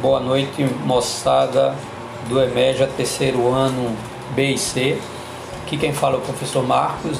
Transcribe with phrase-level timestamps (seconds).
[0.00, 1.74] Boa noite, moçada
[2.28, 3.96] do EMEJA, terceiro ano
[4.34, 4.98] B e C.
[5.62, 7.18] Aqui quem fala é o professor Marcos,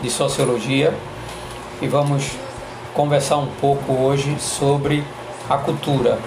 [0.00, 0.94] de Sociologia,
[1.82, 2.30] e vamos
[2.94, 5.04] conversar um pouco hoje sobre
[5.48, 6.18] a cultura.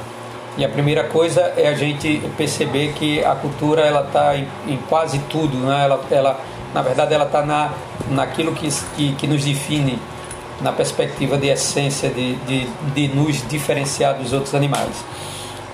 [0.56, 4.78] E a primeira coisa é a gente perceber que a cultura ela está em, em,
[4.90, 5.86] quase tudo, né?
[5.86, 6.40] ela, ela,
[6.74, 7.72] na verdade ela está na,
[8.10, 9.98] naquilo que, que, que, nos define
[10.64, 15.04] na perspectiva de essência, de, de, de nos diferenciar dos outros animais.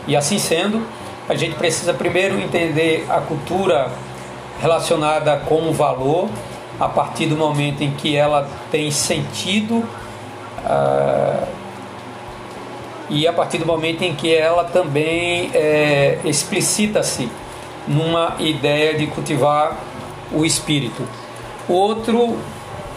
[0.08, 0.86] E assim sendo,
[1.28, 3.92] a gente precisa primeiro entender a cultura
[4.60, 6.28] relacionada com o valor
[6.80, 9.84] a partir do momento em que ela tem sentido
[10.66, 11.48] uh,
[13.10, 17.30] e a partir do momento em que ela também é, explicita-se
[17.88, 19.78] numa ideia de cultivar
[20.32, 21.08] o espírito.
[21.68, 22.38] Outro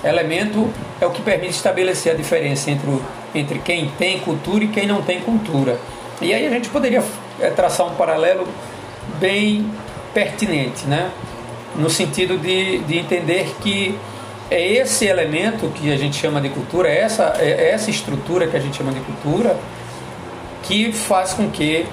[0.05, 0.69] elemento
[1.05, 3.03] é o que permite estabelecer a diferença entre, o,
[3.35, 5.79] entre quem tem cultura e quem não tem cultura.
[6.21, 7.03] E aí a gente poderia
[7.41, 8.47] é, traçar um paralelo
[9.19, 9.71] bem
[10.15, 11.11] pertinente, né?
[11.77, 13.99] no sentido de, de entender que
[14.51, 18.57] é esse elemento que a gente chama de cultura, é essa, é essa estrutura que
[18.57, 19.57] a gente chama de cultura,
[20.63, 21.87] que faz com que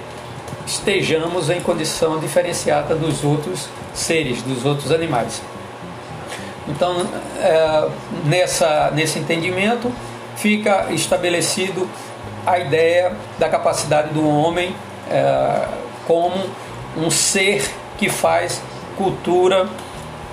[0.65, 5.41] estejamos em condição diferenciada dos outros seres, dos outros animais.
[6.69, 7.05] Então,
[7.39, 7.89] é,
[8.25, 9.91] nessa, nesse entendimento,
[10.35, 11.89] fica estabelecido
[12.45, 14.73] a ideia da capacidade do homem
[15.09, 15.67] é,
[16.07, 16.35] como
[16.95, 18.61] um ser que faz
[18.97, 19.67] cultura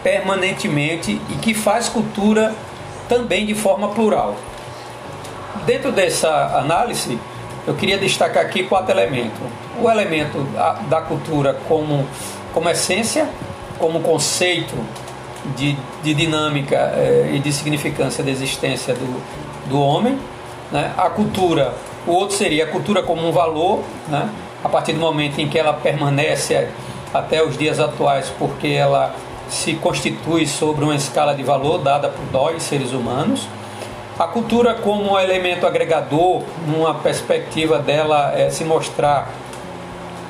[0.02, 2.54] permanentemente e que faz cultura
[3.08, 4.36] também de forma plural.
[5.64, 7.18] Dentro dessa análise,
[7.66, 9.40] eu queria destacar aqui quatro elementos.
[9.80, 10.46] O elemento
[10.88, 12.06] da cultura como,
[12.52, 13.28] como essência,
[13.78, 14.76] como conceito
[15.56, 19.22] de, de dinâmica eh, e de significância da existência do,
[19.68, 20.18] do homem.
[20.72, 20.92] Né?
[20.96, 21.74] A cultura,
[22.06, 24.28] o outro seria a cultura como um valor, né?
[24.64, 26.68] a partir do momento em que ela permanece
[27.14, 29.14] até os dias atuais, porque ela
[29.48, 33.46] se constitui sobre uma escala de valor dada por nós, seres humanos.
[34.18, 39.30] A cultura como elemento agregador, numa perspectiva dela é, se mostrar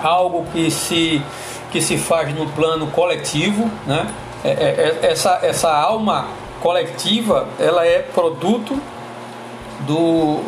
[0.02, 1.22] algo que se,
[1.70, 4.06] que se faz no plano coletivo, né?
[4.46, 6.28] É, é, é, essa, essa alma
[6.62, 8.80] coletiva ela é produto
[9.80, 10.40] do,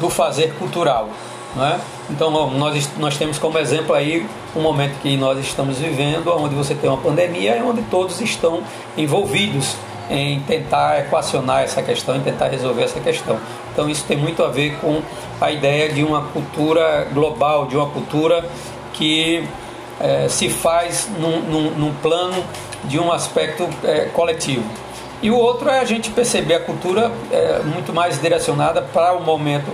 [0.00, 1.10] do fazer cultural.
[1.54, 1.78] Né?
[2.08, 4.26] Então nós, nós temos como exemplo aí
[4.56, 8.62] um momento que nós estamos vivendo, onde você tem uma pandemia e onde todos estão
[8.96, 9.76] envolvidos
[10.08, 13.38] em tentar equacionar essa questão, em tentar resolver essa questão.
[13.70, 15.02] Então isso tem muito a ver com
[15.38, 18.44] a ideia de uma cultura global, de uma cultura
[18.94, 19.46] que
[20.00, 22.42] é, se faz num, num, num, plano
[22.84, 24.64] de um aspecto é, coletivo.
[25.22, 29.22] E o outro é a gente perceber a cultura é, muito mais direcionada para o
[29.22, 29.70] momento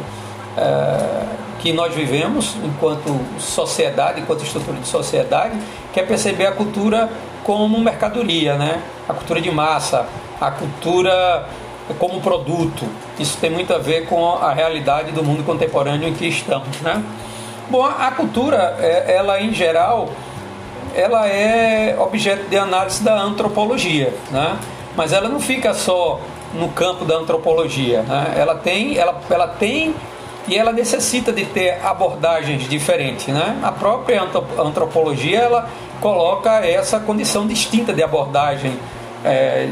[1.60, 5.56] que nós vivemos enquanto sociedade, enquanto estrutura de sociedade,
[5.92, 7.08] que é perceber a cultura
[7.44, 8.82] como mercadoria, né?
[9.08, 10.06] a cultura de massa,
[10.40, 11.46] a cultura
[11.98, 12.84] como produto.
[13.18, 16.80] Isso tem muito a ver com a realidade do mundo contemporâneo em que estamos.
[16.80, 17.02] Né?
[17.70, 20.10] Bom, a cultura, é, ela em geral,
[20.94, 24.58] ela é objeto de análise da antropologia, né?
[24.96, 26.20] mas ela não fica só
[26.54, 28.02] no campo da antropologia.
[28.02, 28.34] Né?
[28.36, 29.94] Ela, tem, ela, ela tem
[30.48, 33.26] e ela necessita de ter abordagens diferentes.
[33.28, 33.58] Né?
[33.62, 34.22] A própria
[34.58, 35.68] antropologia ela
[36.00, 38.78] coloca essa condição distinta de abordagem
[39.24, 39.68] é,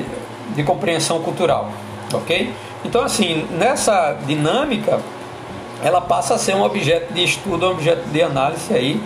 [0.54, 1.70] de compreensão cultural,
[2.12, 2.52] ok?
[2.84, 5.00] Então assim nessa dinâmica
[5.82, 9.00] ela passa a ser um objeto de estudo, um objeto de análise aí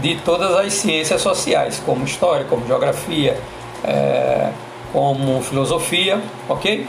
[0.00, 3.38] de todas as ciências sociais, como história, como geografia,
[3.84, 4.50] é,
[4.92, 6.86] como filosofia, ok?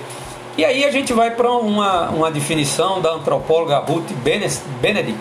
[0.57, 4.11] E aí a gente vai para uma, uma definição da antropóloga Ruth
[4.81, 5.19] Benedict,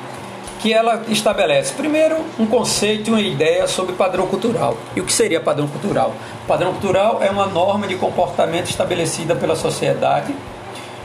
[0.60, 4.76] que ela estabelece, primeiro, um conceito e uma ideia sobre padrão cultural.
[4.96, 6.14] E o que seria padrão cultural?
[6.48, 10.34] Padrão cultural é uma norma de comportamento estabelecida pela sociedade,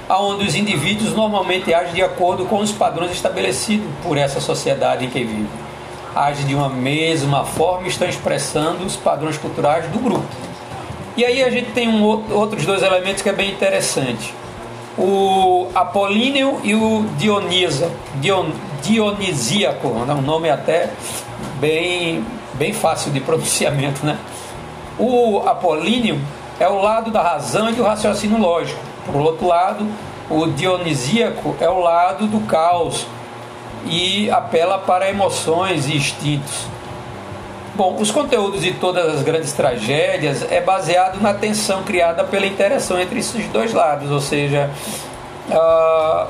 [0.09, 5.09] onde os indivíduos normalmente agem de acordo com os padrões estabelecidos por essa sociedade em
[5.09, 5.70] que vivem.
[6.15, 10.25] Agem de uma mesma forma estão expressando os padrões culturais do grupo.
[11.15, 14.33] E aí a gente tem um, outros dois elementos que é bem interessante.
[14.97, 18.47] O Apolíneo e o Dionisa, Dion,
[18.81, 20.89] Dionisíaco, um nome até
[21.59, 22.25] bem,
[22.55, 24.05] bem fácil de pronunciamento.
[24.05, 24.17] Né?
[24.99, 26.19] O Apolíneo
[26.59, 28.79] é o lado da razão e do raciocínio lógico.
[29.05, 29.87] Por outro lado,
[30.29, 33.05] o Dionisíaco é o lado do caos
[33.85, 36.67] e apela para emoções e instintos.
[37.73, 42.99] Bom, os conteúdos de todas as grandes tragédias é baseado na tensão criada pela interação
[42.99, 44.69] entre esses dois lados, ou seja,
[45.49, 46.27] uh,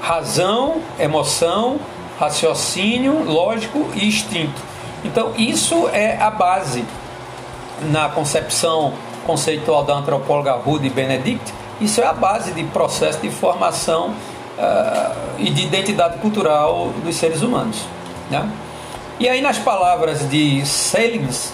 [0.00, 1.78] razão, emoção,
[2.18, 4.60] raciocínio lógico e instinto.
[5.04, 6.84] Então, isso é a base
[7.90, 8.92] na concepção
[9.26, 11.52] conceitual da antropóloga Ruth Benedict.
[11.80, 14.14] Isso é a base de processo de formação
[14.60, 17.78] uh, e de identidade cultural dos seres humanos.
[18.30, 18.48] Né?
[19.18, 21.52] E aí, nas palavras de Selins,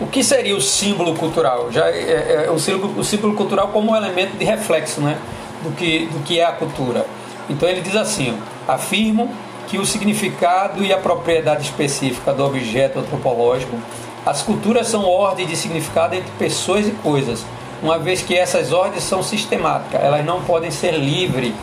[0.00, 1.70] o que seria o símbolo cultural?
[1.72, 5.18] Já é, é, é o, símbolo, o símbolo cultural como um elemento de reflexo né,
[5.62, 7.04] do, que, do que é a cultura.
[7.50, 9.30] Então ele diz assim: afirmo
[9.66, 13.76] que o significado e a propriedade específica do objeto antropológico,
[14.24, 17.44] as culturas são ordens de significado entre pessoas e coisas,
[17.82, 21.54] uma vez que essas ordens são sistemáticas, elas não podem ser livre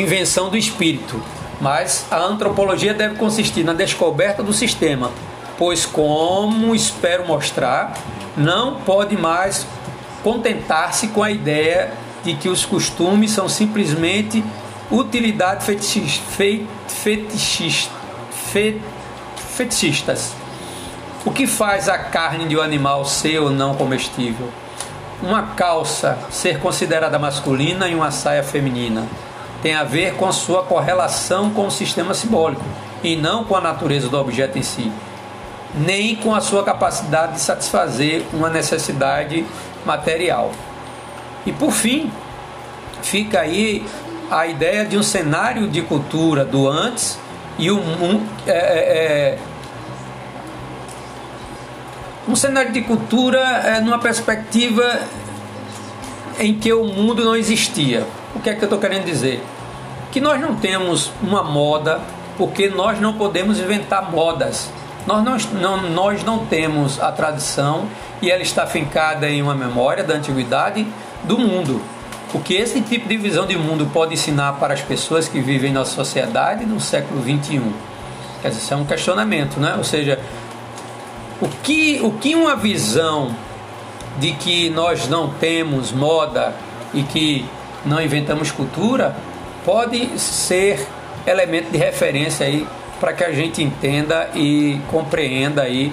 [0.00, 1.22] invenção do espírito,
[1.60, 5.10] mas a antropologia deve consistir na descoberta do sistema,
[5.56, 7.94] pois, como espero mostrar,
[8.36, 9.66] não pode mais
[10.22, 11.92] contentar-se com a ideia
[12.24, 14.42] de que os costumes são simplesmente
[14.90, 16.24] utilidade fetichista,
[16.88, 17.94] fetichista,
[19.56, 20.32] fetichistas.
[21.24, 24.50] O que faz a carne de um animal ser ou não comestível?
[25.22, 29.06] Uma calça ser considerada masculina e uma saia feminina
[29.64, 32.62] tem a ver com a sua correlação com o sistema simbólico
[33.02, 34.92] e não com a natureza do objeto em si
[35.74, 39.44] nem com a sua capacidade de satisfazer uma necessidade
[39.84, 40.52] material.
[41.44, 42.10] E por fim,
[43.02, 43.84] fica aí
[44.30, 47.18] a ideia de um cenário de cultura do antes
[47.58, 49.38] e um, um, é, é, é
[52.28, 55.00] um cenário de cultura é, numa perspectiva
[56.38, 58.06] em que o mundo não existia.
[58.34, 59.42] O que é que eu estou querendo dizer?
[60.14, 62.00] Que nós não temos uma moda
[62.38, 64.70] porque nós não podemos inventar modas.
[65.08, 67.88] Nós não, não, nós não temos a tradição
[68.22, 70.86] e ela está fincada em uma memória da antiguidade
[71.24, 71.82] do mundo.
[72.32, 75.72] O que esse tipo de visão de mundo pode ensinar para as pessoas que vivem
[75.72, 77.60] na sociedade no século XXI?
[78.40, 79.74] Quer dizer, isso é um questionamento, né?
[79.76, 80.20] Ou seja,
[81.40, 83.34] o que, o que uma visão
[84.20, 86.54] de que nós não temos moda
[86.94, 87.44] e que
[87.84, 89.16] não inventamos cultura
[89.64, 90.86] pode ser
[91.26, 92.66] elemento de referência aí
[93.00, 95.92] para que a gente entenda e compreenda aí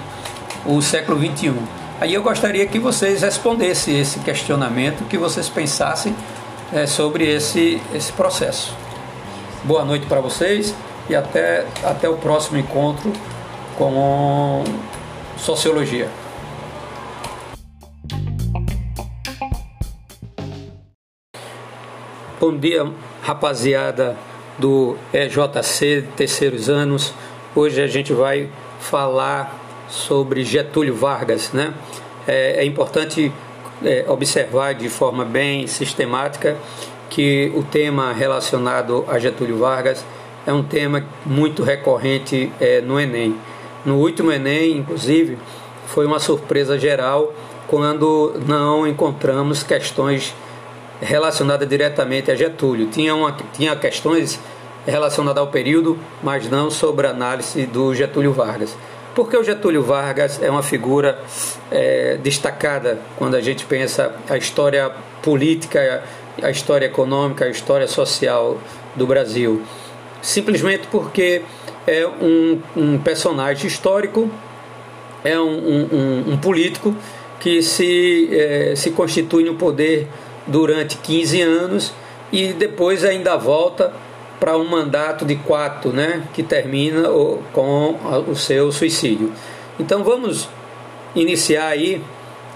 [0.66, 1.56] o século 21.
[2.00, 6.14] Aí eu gostaria que vocês respondessem esse questionamento, que vocês pensassem
[6.72, 8.74] é, sobre esse, esse processo.
[9.64, 10.74] Boa noite para vocês
[11.08, 13.12] e até, até o próximo encontro
[13.76, 14.64] com
[15.36, 16.08] Sociologia.
[22.40, 22.84] Bom dia,
[23.22, 24.16] rapaziada
[24.58, 27.14] do EJC, terceiros anos.
[27.54, 28.48] Hoje a gente vai
[28.80, 29.58] falar
[29.88, 31.52] sobre Getúlio Vargas.
[31.52, 31.72] Né?
[32.26, 33.32] É, é importante
[33.84, 36.56] é, observar de forma bem sistemática
[37.08, 40.04] que o tema relacionado a Getúlio Vargas
[40.44, 43.36] é um tema muito recorrente é, no Enem.
[43.84, 45.38] No último Enem, inclusive,
[45.86, 47.32] foi uma surpresa geral
[47.68, 50.34] quando não encontramos questões
[51.02, 52.86] relacionada diretamente a Getúlio.
[52.86, 54.38] Tinha, uma, tinha questões
[54.86, 58.76] relacionadas ao período, mas não sobre a análise do Getúlio Vargas.
[59.14, 61.18] Porque o Getúlio Vargas é uma figura
[61.70, 64.90] é, destacada quando a gente pensa a história
[65.22, 66.02] política,
[66.40, 68.58] a história econômica, a história social
[68.96, 69.62] do Brasil.
[70.22, 71.42] Simplesmente porque
[71.86, 74.30] é um, um personagem histórico,
[75.24, 76.94] é um, um, um político
[77.38, 80.08] que se, é, se constitui no poder
[80.46, 81.92] durante 15 anos
[82.32, 83.92] e depois ainda volta
[84.40, 87.08] para um mandato de quatro, né, que termina
[87.52, 87.96] com
[88.26, 89.32] o seu suicídio.
[89.78, 90.48] Então vamos
[91.14, 92.02] iniciar aí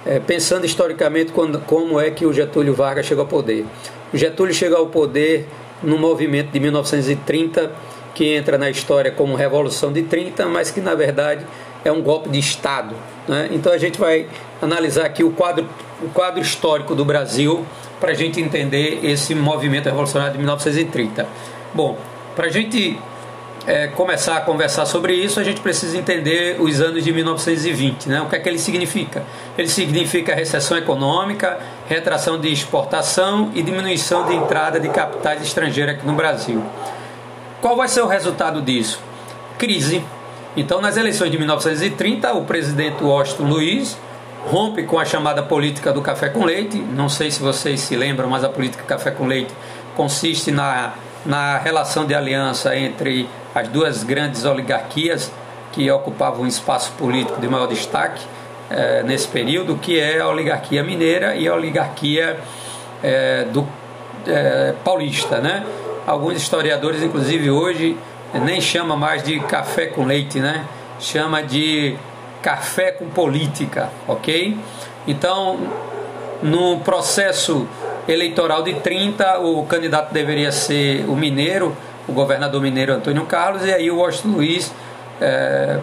[0.05, 3.65] é, pensando historicamente quando, como é que o Getúlio Vargas chegou ao poder.
[4.13, 5.47] O Getúlio chegou ao poder
[5.83, 7.73] no movimento de 1930
[8.15, 11.47] que entra na história como Revolução de 30, mas que na verdade
[11.85, 12.95] é um golpe de Estado.
[13.29, 13.51] Né?
[13.53, 14.27] Então a gente vai
[14.61, 15.69] analisar aqui o quadro,
[16.03, 17.65] o quadro histórico do Brasil
[18.01, 21.27] para a gente entender esse movimento revolucionário de 1930.
[21.75, 21.97] Bom,
[22.35, 22.99] para a gente
[23.67, 28.21] é, começar a conversar sobre isso, a gente precisa entender os anos de 1920, né?
[28.21, 29.25] O que é que ele significa?
[29.59, 36.07] Ele significa recessão econômica, retração de exportação e diminuição de entrada de capitais estrangeiros aqui
[36.07, 36.63] no Brasil.
[37.61, 39.01] Qual vai ser o resultado disso?
[39.59, 40.05] Crise.
[40.57, 43.99] Então, nas eleições de 1930, o presidente Washington Luiz
[44.47, 46.79] rompe com a chamada política do café com leite.
[46.79, 49.53] Não sei se vocês se lembram, mas a política café com leite
[49.97, 55.33] consiste na, na relação de aliança entre as duas grandes oligarquias
[55.73, 58.23] que ocupavam um espaço político de maior destaque
[58.71, 62.39] eh, nesse período, que é a oligarquia mineira e a oligarquia
[63.03, 63.67] eh, do
[64.27, 65.65] eh, paulista, né?
[66.07, 67.97] alguns historiadores, inclusive hoje,
[68.33, 70.65] nem chama mais de café com leite, né?
[71.01, 71.97] Chama de
[72.47, 74.57] café com política, ok?
[75.05, 75.59] Então,
[76.41, 77.67] no processo
[78.07, 81.77] eleitoral de 30, o candidato deveria ser o mineiro,
[82.07, 84.73] o governador mineiro Antônio Carlos, e aí o Washington Luiz,
[85.21, 85.81] é,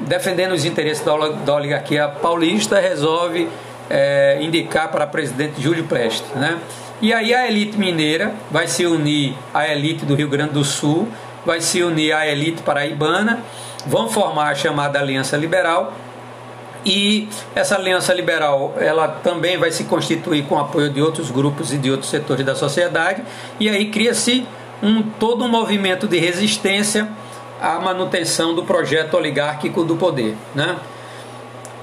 [0.00, 3.46] defendendo os interesses da oligarquia paulista, resolve
[3.90, 6.24] é, indicar para presidente Júlio Preste.
[6.34, 6.58] Né?
[7.02, 11.06] E aí a elite mineira vai se unir à elite do Rio Grande do Sul,
[11.44, 13.40] vai se unir à elite paraibana,
[13.84, 15.92] vão formar a chamada Aliança Liberal,
[16.86, 21.78] e essa aliança liberal ela também vai se constituir com apoio de outros grupos e
[21.78, 23.24] de outros setores da sociedade
[23.58, 24.46] e aí cria-se
[24.80, 27.08] um todo um movimento de resistência
[27.60, 30.76] à manutenção do projeto oligárquico do poder, né?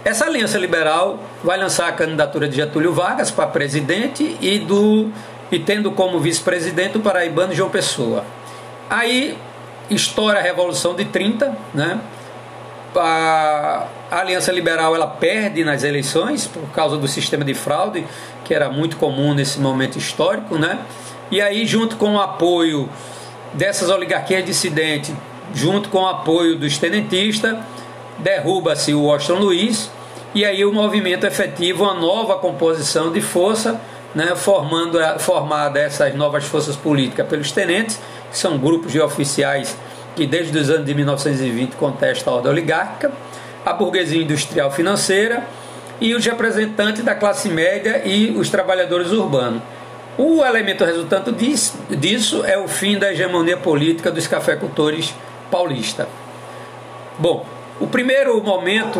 [0.05, 5.09] Essa aliança liberal vai lançar a candidatura de Getúlio Vargas para presidente e do
[5.51, 8.23] e tendo como vice-presidente o paraibano João Pessoa.
[8.89, 9.37] Aí
[9.89, 11.99] estoura a Revolução de 30, né?
[12.99, 13.87] a,
[14.19, 18.05] Aliança Liberal ela perde nas eleições por causa do sistema de fraude
[18.43, 20.79] que era muito comum nesse momento histórico, né?
[21.31, 22.89] E aí junto com o apoio
[23.53, 25.13] dessas oligarquias dissidentes,
[25.53, 27.57] junto com o apoio dos tenentistas,
[28.19, 29.89] derruba-se o Washington Luiz
[30.35, 33.79] e aí o movimento efetivo uma nova composição de força,
[34.15, 37.99] né, formando formada essas novas forças políticas pelos tenentes,
[38.31, 39.77] que são grupos de oficiais
[40.15, 43.11] que desde os anos de 1920 contesta a ordem oligárquica,
[43.65, 45.47] a burguesia industrial financeira
[45.99, 49.61] e os representantes da classe média e os trabalhadores urbanos.
[50.17, 55.13] O elemento resultante disso é o fim da hegemonia política dos cafeicultores
[55.49, 56.07] paulistas.
[57.17, 57.45] Bom,
[57.79, 58.99] o primeiro momento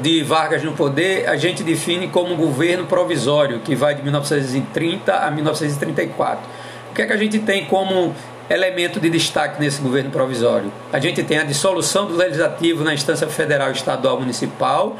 [0.00, 5.14] de Vargas no poder a gente define como um governo provisório, que vai de 1930
[5.14, 6.44] a 1934.
[6.90, 8.14] O que é que a gente tem como
[8.48, 10.72] elemento de destaque nesse governo provisório.
[10.92, 14.96] A gente tem a dissolução do legislativo na instância federal, estadual, municipal,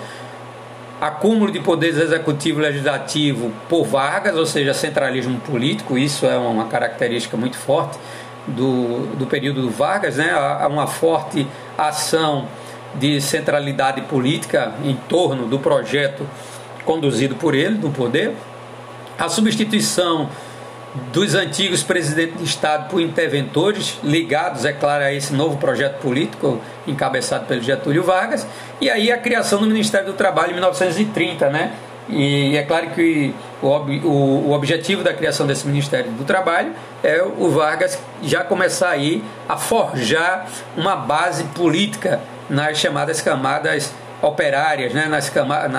[1.01, 6.67] acúmulo de poderes executivo e legislativo por Vargas, ou seja, centralismo político, isso é uma
[6.67, 7.99] característica muito forte
[8.47, 10.31] do, do período do Vargas, né?
[10.33, 11.47] há uma forte
[11.77, 12.47] ação
[12.95, 16.27] de centralidade política em torno do projeto
[16.85, 18.35] conduzido por ele, do poder.
[19.19, 20.29] A substituição
[21.13, 26.61] dos antigos presidentes de Estado por interventores, ligados, é claro, a esse novo projeto político
[26.87, 28.47] encabeçado pelo Getúlio Vargas,
[28.81, 31.73] e aí a criação do Ministério do Trabalho em 1930, né?
[32.09, 36.73] E é claro que o, o, o objetivo da criação desse Ministério do Trabalho
[37.03, 40.47] é o Vargas já começar aí a forjar
[40.77, 45.33] uma base política nas chamadas camadas operárias, né, nas,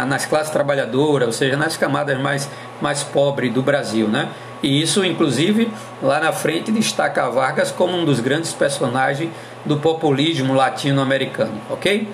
[0.08, 2.50] nas classes trabalhadoras, ou seja, nas camadas mais,
[2.82, 4.08] mais pobres do Brasil.
[4.08, 4.30] Né?
[4.66, 9.30] E isso, inclusive, lá na frente destaca Vargas como um dos grandes personagens
[9.64, 12.08] do populismo latino-americano, ok?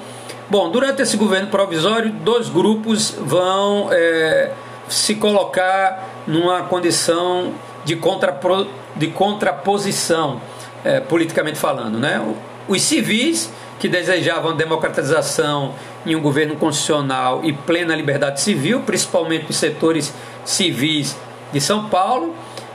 [0.50, 4.52] Bom, durante esse governo provisório, dois grupos vão é,
[4.90, 7.54] se colocar numa condição
[7.86, 8.68] de, contrapro,
[8.98, 10.42] de contraposição,
[10.84, 12.22] é, politicamente falando, né?
[12.68, 15.74] Os civis, que desejavam democratização
[16.06, 21.16] em um governo constitucional e plena liberdade civil, principalmente os setores civis
[21.52, 22.34] de São Paulo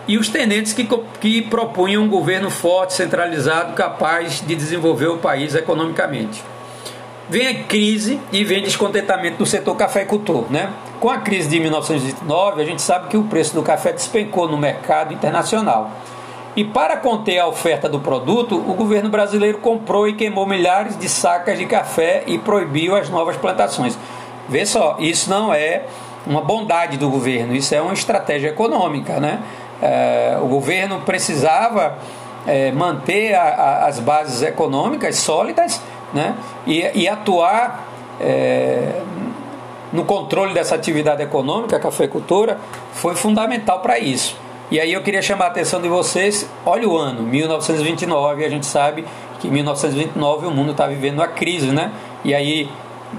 [0.08, 0.88] e os tenentes que,
[1.20, 6.42] que propunham um governo forte, centralizado, capaz de desenvolver o país economicamente.
[7.28, 10.44] Vem a crise e vem descontentamento do setor cafeicultor.
[10.48, 10.70] Né?
[11.00, 14.56] Com a crise de 1929, a gente sabe que o preço do café despencou no
[14.56, 15.90] mercado internacional.
[16.54, 21.08] E para conter a oferta do produto, o governo brasileiro comprou e queimou milhares de
[21.08, 23.98] sacas de café e proibiu as novas plantações.
[24.48, 25.84] Vê só, isso não é
[26.26, 29.20] uma bondade do governo, isso é uma estratégia econômica.
[29.20, 29.40] Né?
[29.80, 31.98] É, o governo precisava
[32.46, 35.80] é, manter a, a, as bases econômicas sólidas
[36.12, 36.34] né?
[36.66, 37.86] e, e atuar
[38.20, 39.00] é,
[39.92, 42.58] no controle dessa atividade econômica, a cafeicultura,
[42.92, 44.36] foi fundamental para isso.
[44.70, 48.66] E aí eu queria chamar a atenção de vocês, olha o ano, 1929, a gente
[48.66, 49.04] sabe
[49.38, 51.92] que em 1929 o mundo está vivendo uma crise, né?
[52.24, 52.68] E aí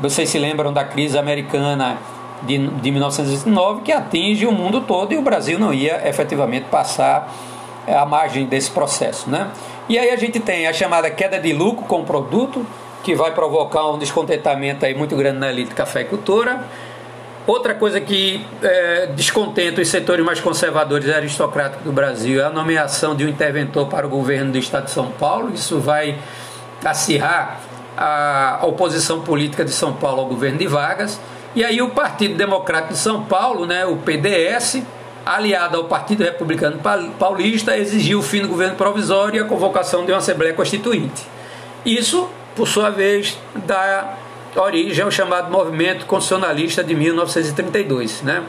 [0.02, 1.98] vocês se lembram da crise americana
[2.44, 7.34] de, de 1909 que atinge o mundo todo e o Brasil não ia efetivamente passar
[7.88, 9.30] a margem desse processo.
[9.30, 9.50] Né?
[9.88, 12.66] E aí a gente tem a chamada queda de lucro com o produto,
[13.04, 16.66] que vai provocar um descontentamento aí muito grande na elite cafeicultora.
[17.46, 22.50] Outra coisa que é, descontenta os setores mais conservadores e aristocráticos do Brasil é a
[22.50, 25.54] nomeação de um interventor para o governo do Estado de São Paulo.
[25.54, 26.18] Isso vai
[26.84, 27.62] acirrar
[27.96, 31.20] a oposição política de São Paulo ao governo de Vargas.
[31.58, 34.84] E aí o Partido Democrático de São Paulo, né, o PDS,
[35.26, 36.80] aliada ao Partido Republicano
[37.18, 41.24] Paulista, exigiu o fim do governo provisório e a convocação de uma Assembleia Constituinte.
[41.84, 44.18] Isso, por sua vez, dá
[44.56, 48.22] origem ao chamado Movimento Constitucionalista de 1932.
[48.22, 48.44] Né?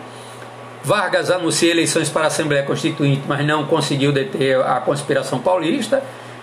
[0.84, 6.02] Vargas anuncia eleições para a Assembleia Constituinte, mas não conseguiu deter a conspiração paulista.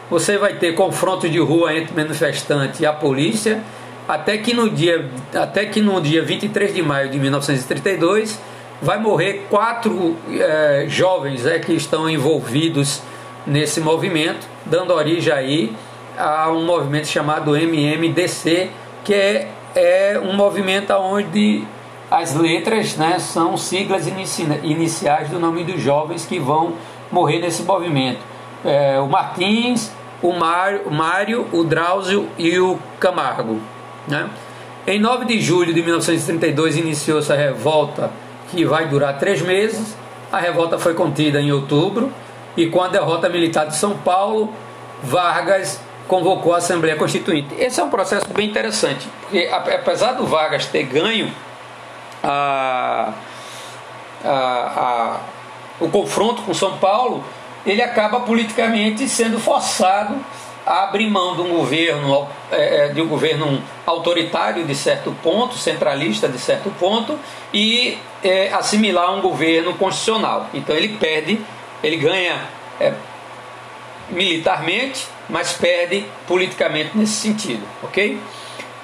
[0.09, 3.61] Você vai ter confronto de rua entre manifestantes e a polícia,
[4.07, 8.39] até que no dia, até que no dia 23 de maio de 1932
[8.81, 13.01] vai morrer quatro é, jovens é, que estão envolvidos
[13.47, 15.75] nesse movimento, dando origem aí
[16.17, 18.69] a um movimento chamado MMDC,
[19.03, 21.63] que é, é um movimento onde
[22.09, 26.73] as letras né, são siglas iniciais do nome dos jovens que vão
[27.11, 28.19] morrer nesse movimento.
[28.63, 33.59] É, o Martins, o Mário, o Mário, o Drauzio e o Camargo.
[34.07, 34.29] Né?
[34.87, 38.11] Em 9 de julho de 1932 iniciou-se a revolta
[38.51, 39.95] que vai durar três meses.
[40.31, 42.11] A revolta foi contida em outubro
[42.55, 44.53] e com a derrota militar de São Paulo,
[45.03, 47.53] Vargas convocou a Assembleia Constituinte.
[47.57, 51.31] Esse é um processo bem interessante, porque apesar do Vargas ter ganho
[52.23, 53.13] a,
[54.23, 55.19] a, a,
[55.79, 57.23] o confronto com São Paulo,
[57.65, 60.15] ele acaba politicamente sendo forçado
[60.65, 66.27] abrir mão de um governo, é, é, de um governo autoritário de certo ponto, centralista
[66.27, 67.19] de certo ponto,
[67.53, 70.49] e é, assimilar um governo constitucional.
[70.53, 71.39] Então ele perde,
[71.83, 72.41] ele ganha
[72.79, 72.93] é,
[74.09, 78.19] militarmente, mas perde politicamente nesse sentido, ok?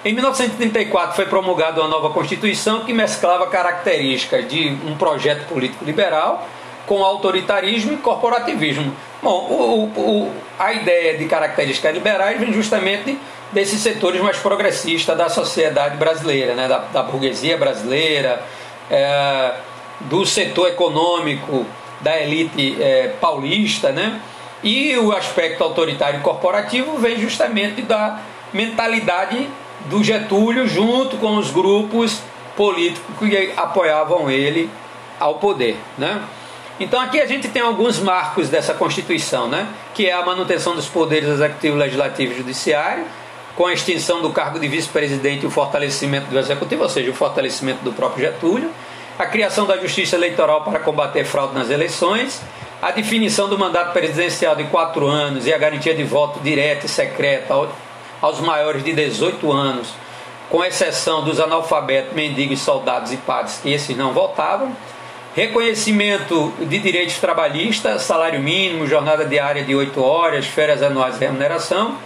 [0.04, 6.48] Em 1934 foi promulgada uma nova Constituição que mesclava características de um projeto político liberal
[6.92, 8.94] com autoritarismo e corporativismo.
[9.24, 13.18] Bom, o, o, a ideia de características liberais vem justamente
[13.50, 16.68] desses setores mais progressistas da sociedade brasileira, né?
[16.68, 18.44] da, da burguesia brasileira,
[18.90, 19.54] é,
[20.02, 21.66] do setor econômico
[22.02, 24.20] da elite é, paulista, né?
[24.62, 28.20] E o aspecto autoritário e corporativo vem justamente da
[28.52, 29.48] mentalidade
[29.86, 32.20] do Getúlio junto com os grupos
[32.58, 34.70] políticos que apoiavam ele
[35.18, 36.22] ao poder, né?
[36.82, 39.68] Então aqui a gente tem alguns marcos dessa Constituição, né?
[39.94, 43.06] Que é a manutenção dos poderes executivo, legislativo e judiciário,
[43.56, 47.14] com a extinção do cargo de vice-presidente e o fortalecimento do executivo, ou seja, o
[47.14, 48.72] fortalecimento do próprio Getúlio,
[49.20, 52.42] a criação da justiça eleitoral para combater fraude nas eleições,
[52.82, 56.90] a definição do mandato presidencial de quatro anos e a garantia de voto direto e
[56.90, 57.70] secreto
[58.20, 59.94] aos maiores de 18 anos,
[60.50, 64.76] com exceção dos analfabetos, mendigos, soldados e padres, que esses não votavam.
[65.36, 71.98] Reconhecimento de direitos trabalhistas, salário mínimo, jornada diária de 8 horas, férias anuais de remuneração,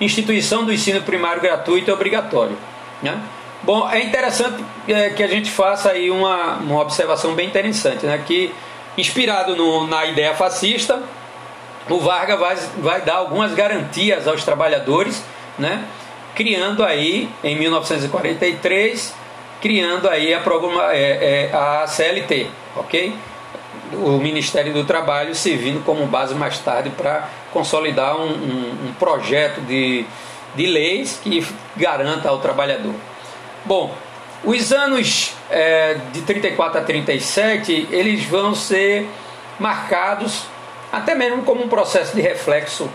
[0.00, 2.56] instituição do ensino primário gratuito e obrigatório.
[3.00, 3.20] Né?
[3.62, 8.20] Bom, é interessante é, que a gente faça aí uma, uma observação bem interessante, né?
[8.26, 8.52] que
[8.98, 11.00] inspirado no, na ideia fascista,
[11.88, 15.22] o Vargas vai, vai dar algumas garantias aos trabalhadores
[15.58, 15.84] né?
[16.34, 19.14] criando aí, em 1943,
[19.62, 23.14] criando aí a, programa, é, é, a CLT, ok?
[23.92, 29.60] O Ministério do Trabalho servindo como base mais tarde para consolidar um, um, um, projeto
[29.60, 30.04] de,
[30.56, 31.46] de leis que
[31.76, 32.94] garanta ao trabalhador.
[33.64, 33.94] Bom,
[34.42, 39.06] os anos é, de 34 a 37 eles vão ser
[39.60, 40.46] marcados
[40.92, 42.90] até mesmo como um processo de reflexo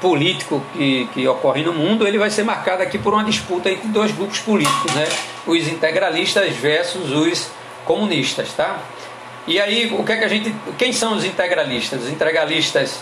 [0.00, 3.88] político que, que ocorre no mundo, ele vai ser marcado aqui por uma disputa entre
[3.88, 5.06] dois grupos políticos, né?
[5.46, 7.50] Os integralistas versus os
[7.84, 8.78] comunistas, tá?
[9.46, 12.02] E aí, o que é que a gente, quem são os integralistas?
[12.02, 13.00] Os integralistas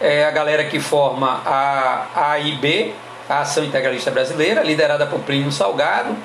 [0.00, 2.94] é a galera que forma a AIB,
[3.28, 6.16] a Ação Integralista Brasileira, liderada por Plínio Salgado,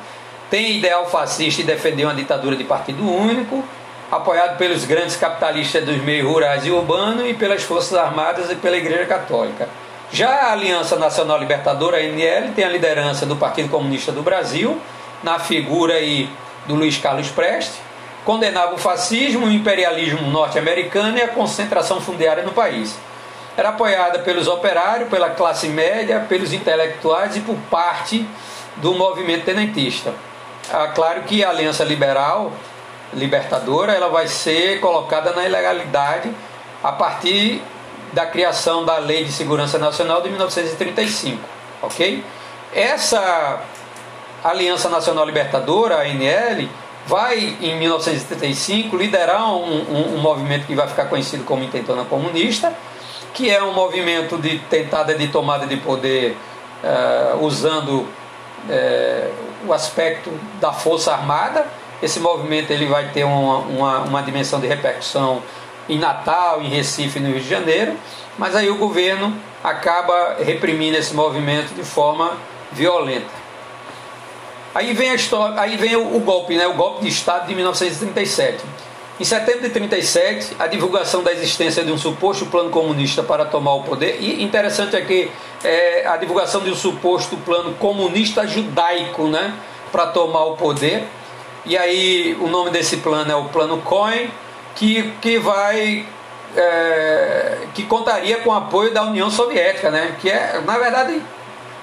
[0.49, 3.63] tem ideal fascista e defendeu uma ditadura de partido único,
[4.11, 8.77] apoiado pelos grandes capitalistas dos meios rurais e urbanos e pelas Forças Armadas e pela
[8.77, 9.67] Igreja Católica.
[10.11, 14.79] Já a Aliança Nacional Libertadora, a ANL, tem a liderança do Partido Comunista do Brasil,
[15.23, 16.29] na figura aí
[16.65, 17.79] do Luiz Carlos Prestes,
[18.23, 22.97] condenava o fascismo, o imperialismo norte-americano e a concentração fundiária no país.
[23.55, 28.27] Era apoiada pelos operários, pela classe média, pelos intelectuais e por parte
[28.77, 30.13] do movimento tenentista.
[30.71, 32.51] Ah, claro que a Aliança Liberal,
[33.13, 36.31] Libertadora, ela vai ser colocada na ilegalidade
[36.83, 37.61] a partir
[38.11, 41.39] da criação da Lei de Segurança Nacional de 1935,
[41.81, 42.23] ok?
[42.73, 43.61] Essa
[44.45, 46.69] Aliança Nacional Libertadora, a ANL,
[47.07, 52.71] vai em 1935 liderar um, um, um, movimento que vai ficar conhecido como Intentona Comunista,
[53.33, 56.37] que é um movimento de tentada de tomada de poder
[56.83, 59.33] uh, usando uh,
[59.65, 60.31] o aspecto
[60.61, 61.65] da força armada.
[61.99, 65.41] Esse movimento ele vai ter uma, uma, uma dimensão de repercussão
[65.89, 67.95] em Natal, em Recife, no Rio de Janeiro,
[68.37, 72.33] mas aí o governo acaba reprimindo esse movimento de forma
[72.71, 73.44] violenta.
[74.75, 76.67] Aí vem a história, aí vem o, o golpe, né?
[76.67, 78.61] O golpe de Estado de 1937.
[79.17, 83.73] Em setembro de 37, a divulgação da existência de um suposto plano comunista para tomar
[83.75, 84.17] o poder.
[84.19, 85.31] E interessante é que
[85.63, 89.53] é, a divulgação de um suposto plano comunista judaico, né,
[89.93, 91.07] para tomar o poder.
[91.65, 94.29] E aí o nome desse plano é o Plano Cohen,
[94.75, 96.05] que, que vai
[96.57, 100.17] é, que contaria com o apoio da União Soviética, né?
[100.19, 101.21] Que é, na verdade,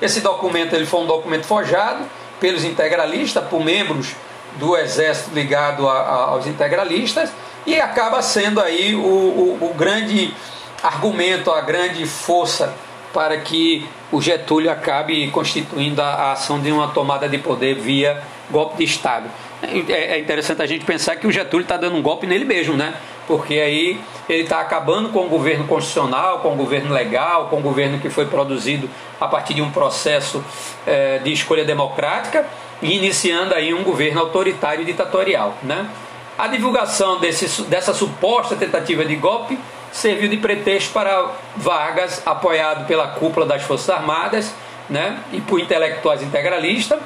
[0.03, 2.05] esse documento ele foi um documento forjado
[2.43, 4.17] pelos integralistas, por membros
[4.59, 7.31] do exército ligado a, a, aos integralistas
[7.65, 10.35] e acaba sendo aí o, o, o grande
[10.83, 12.75] argumento, a grande força
[13.15, 18.21] para que o Getúlio acabe constituindo a, a ação de uma tomada de poder via
[18.51, 19.31] golpe de Estado.
[19.63, 22.77] É, é interessante a gente pensar que o Getúlio está dando um golpe nele mesmo,
[22.77, 22.95] né?
[23.27, 27.61] Porque aí ele está acabando com o governo constitucional, com o governo legal, com o
[27.61, 30.45] governo que foi produzido a partir de um processo
[30.85, 32.45] é, de escolha democrática
[32.83, 35.55] e iniciando aí um governo autoritário e ditatorial.
[35.63, 35.89] Né?
[36.37, 39.57] A divulgação desse, dessa suposta tentativa de golpe
[39.93, 44.53] serviu de pretexto para Vargas, apoiado pela cúpula das Forças Armadas
[44.89, 46.99] né, e por intelectuais integralistas,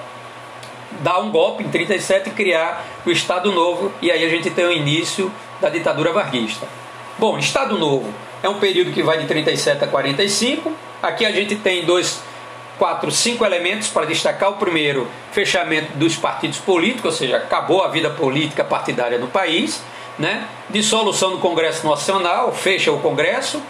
[1.01, 4.65] dar um golpe em 37 e criar o Estado Novo, e aí a gente tem
[4.65, 6.67] o início da ditadura varguista.
[7.19, 10.73] Bom, Estado Novo é um período que vai de 37 a 45.
[11.03, 12.21] Aqui a gente tem dois
[12.79, 14.51] quatro, cinco elementos para destacar.
[14.51, 19.83] O primeiro, fechamento dos partidos políticos, ou seja, acabou a vida política partidária no país.
[20.19, 20.47] Né?
[20.71, 23.63] Dissolução do Congresso Nacional, fecha o Congresso.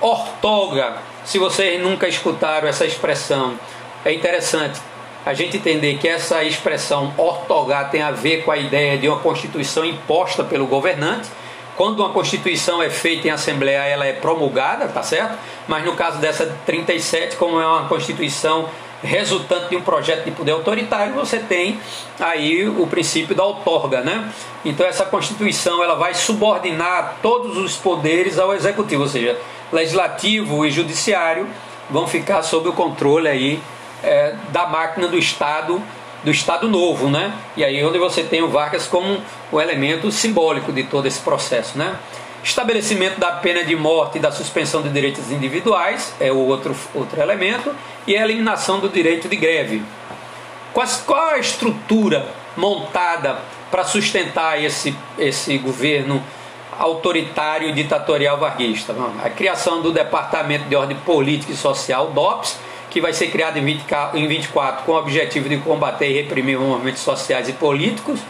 [0.00, 3.58] Ortoga, se vocês nunca escutaram essa expressão,
[4.04, 4.78] é interessante
[5.24, 9.18] a gente entender que essa expressão ortogar tem a ver com a ideia de uma
[9.18, 11.28] constituição imposta pelo governante
[11.76, 15.36] quando uma Constituição é feita em Assembleia, ela é promulgada, tá certo?
[15.66, 18.68] Mas no caso dessa 37, como é uma Constituição
[19.02, 21.78] resultante de um projeto de poder autoritário, você tem
[22.18, 24.30] aí o princípio da outorga, né?
[24.64, 29.38] Então essa Constituição ela vai subordinar todos os poderes ao executivo, ou seja,
[29.72, 31.46] legislativo e judiciário
[31.90, 33.60] vão ficar sob o controle aí
[34.04, 35.82] é, da máquina do Estado
[36.24, 37.34] do Estado Novo, né?
[37.54, 39.20] E aí onde você tem o Vargas como
[39.52, 41.96] o elemento simbólico de todo esse processo, né?
[42.42, 47.20] Estabelecimento da pena de morte e da suspensão de direitos individuais é o outro, outro
[47.20, 47.74] elemento,
[48.06, 49.82] e a eliminação do direito de greve.
[50.72, 53.38] Qual, qual a estrutura montada
[53.70, 56.22] para sustentar esse, esse governo
[56.78, 58.94] autoritário e ditatorial varguista?
[59.22, 62.58] A criação do Departamento de Ordem Política e Social, DOPS,
[62.94, 66.56] que vai ser criado em, 20, em 24 com o objetivo de combater e reprimir
[66.56, 68.20] movimentos sociais e políticos.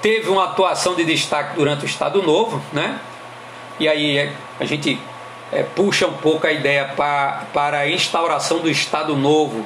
[0.00, 2.98] Teve uma atuação de destaque durante o Estado Novo, né?
[3.78, 4.98] E aí é, a gente
[5.52, 9.62] é, puxa um pouco a ideia para, para a instauração do Estado Novo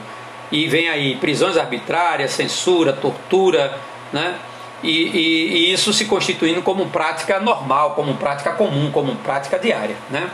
[0.51, 3.79] e vem aí prisões arbitrárias, censura, tortura,
[4.13, 4.41] né?
[4.83, 9.95] E, e, e, isso se constituindo como prática normal, como prática comum, como prática diária,
[10.11, 10.29] né?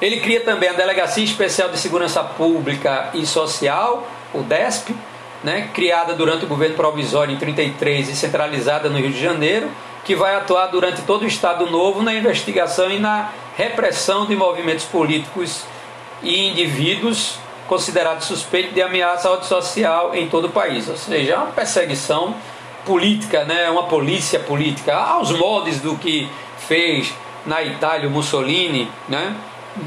[0.00, 4.94] Ele cria também a Delegacia Especial de Segurança Pública e Social, o DESP,
[5.42, 9.70] né, criada durante o governo provisório em 33 e centralizada no Rio de Janeiro,
[10.04, 14.84] que vai atuar durante todo o Estado Novo na investigação e na repressão de movimentos
[14.84, 15.64] políticos
[16.22, 20.88] e indivíduos considerados suspeitos de ameaça à ordem social em todo o país.
[20.88, 22.34] Ou seja, é uma perseguição
[22.84, 26.28] política, né, uma polícia política, aos moldes do que
[26.58, 27.12] fez
[27.44, 29.34] na Itália o Mussolini, né,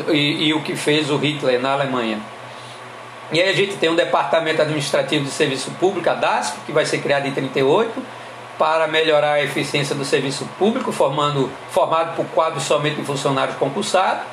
[0.10, 2.20] e, e, o que fez o Hitler na Alemanha.
[3.32, 6.86] E aí a gente tem um Departamento Administrativo de Serviço Público, a DASP, que vai
[6.86, 8.02] ser criado em 38,
[8.58, 14.24] para melhorar a eficiência do serviço público, formando, formado por quadros somente de funcionários concursados.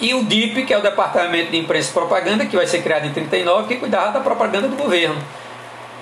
[0.00, 3.06] E o DIP, que é o Departamento de Imprensa e Propaganda, que vai ser criado
[3.06, 5.16] em 39, que cuidava da propaganda do governo.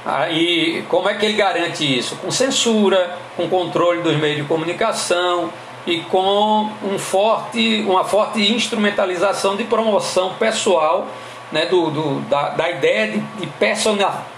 [0.04, 2.16] Aí, como é que ele garante isso?
[2.16, 5.52] Com censura, com controle dos meios de comunicação,
[5.86, 11.08] e com um forte, uma forte instrumentalização de promoção pessoal
[11.50, 13.48] né, do, do da, da, ideia de, de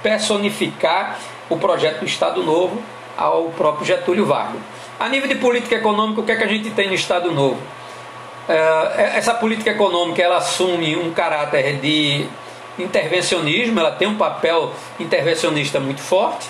[0.03, 2.83] personificar o projeto do Estado Novo
[3.17, 4.61] ao próprio Getúlio Vargas.
[4.99, 7.59] A nível de política econômica, o que é que a gente tem no Estado Novo?
[8.49, 12.27] É, essa política econômica ela assume um caráter de
[12.79, 16.49] intervencionismo, ela tem um papel intervencionista muito forte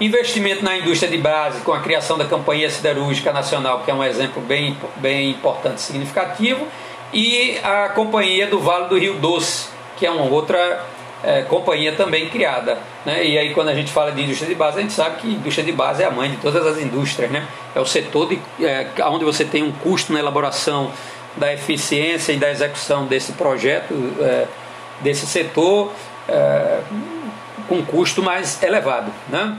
[0.00, 4.04] Investimento na indústria de base com a criação da Companhia Siderúrgica Nacional, que é um
[4.04, 6.68] exemplo bem, bem importante e significativo,
[7.12, 10.86] e a Companhia do Vale do Rio Doce, que é uma outra
[11.24, 12.78] é, companhia também criada.
[13.04, 13.26] Né?
[13.26, 15.64] E aí quando a gente fala de indústria de base, a gente sabe que indústria
[15.64, 17.28] de base é a mãe de todas as indústrias.
[17.28, 17.44] Né?
[17.74, 20.92] É o setor de, é, onde você tem um custo na elaboração
[21.36, 24.46] da eficiência e da execução desse projeto, é,
[25.00, 25.92] desse setor,
[26.28, 26.82] é,
[27.68, 29.12] com custo mais elevado.
[29.28, 29.56] Né?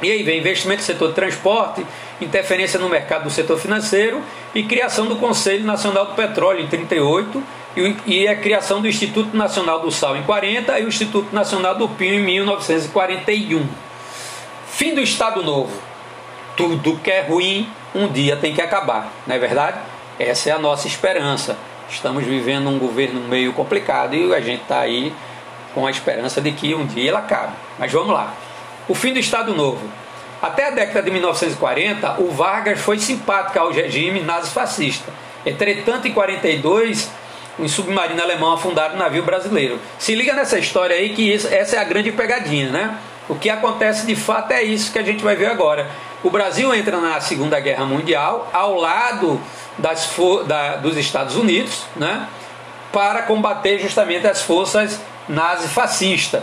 [0.00, 1.84] E aí vem investimento no setor de transporte,
[2.20, 4.22] interferência no mercado do setor financeiro
[4.54, 7.42] e criação do Conselho Nacional do Petróleo em 38
[8.06, 11.88] e a criação do Instituto Nacional do Sal em 40 e o Instituto Nacional do
[11.88, 13.66] Pinho em 1941.
[14.68, 15.80] Fim do Estado Novo.
[16.56, 19.78] Tudo que é ruim um dia tem que acabar, não é verdade?
[20.18, 21.56] Essa é a nossa esperança.
[21.88, 25.12] Estamos vivendo um governo meio complicado e a gente está aí
[25.74, 27.52] com a esperança de que um dia ele acabe.
[27.78, 28.34] Mas vamos lá.
[28.88, 29.86] O fim do Estado Novo.
[30.40, 35.12] Até a década de 1940, o Vargas foi simpático ao regime nazifascista.
[35.44, 37.10] Entretanto, em 42,
[37.58, 39.78] um submarino alemão afundaram um navio brasileiro.
[39.98, 42.98] Se liga nessa história aí que isso, essa é a grande pegadinha, né?
[43.28, 45.90] O que acontece de fato é isso que a gente vai ver agora.
[46.22, 49.40] O Brasil entra na Segunda Guerra Mundial ao lado
[49.76, 50.10] das,
[50.46, 52.26] da, dos Estados Unidos, né?
[52.92, 56.42] Para combater justamente as forças nazi-fascistas.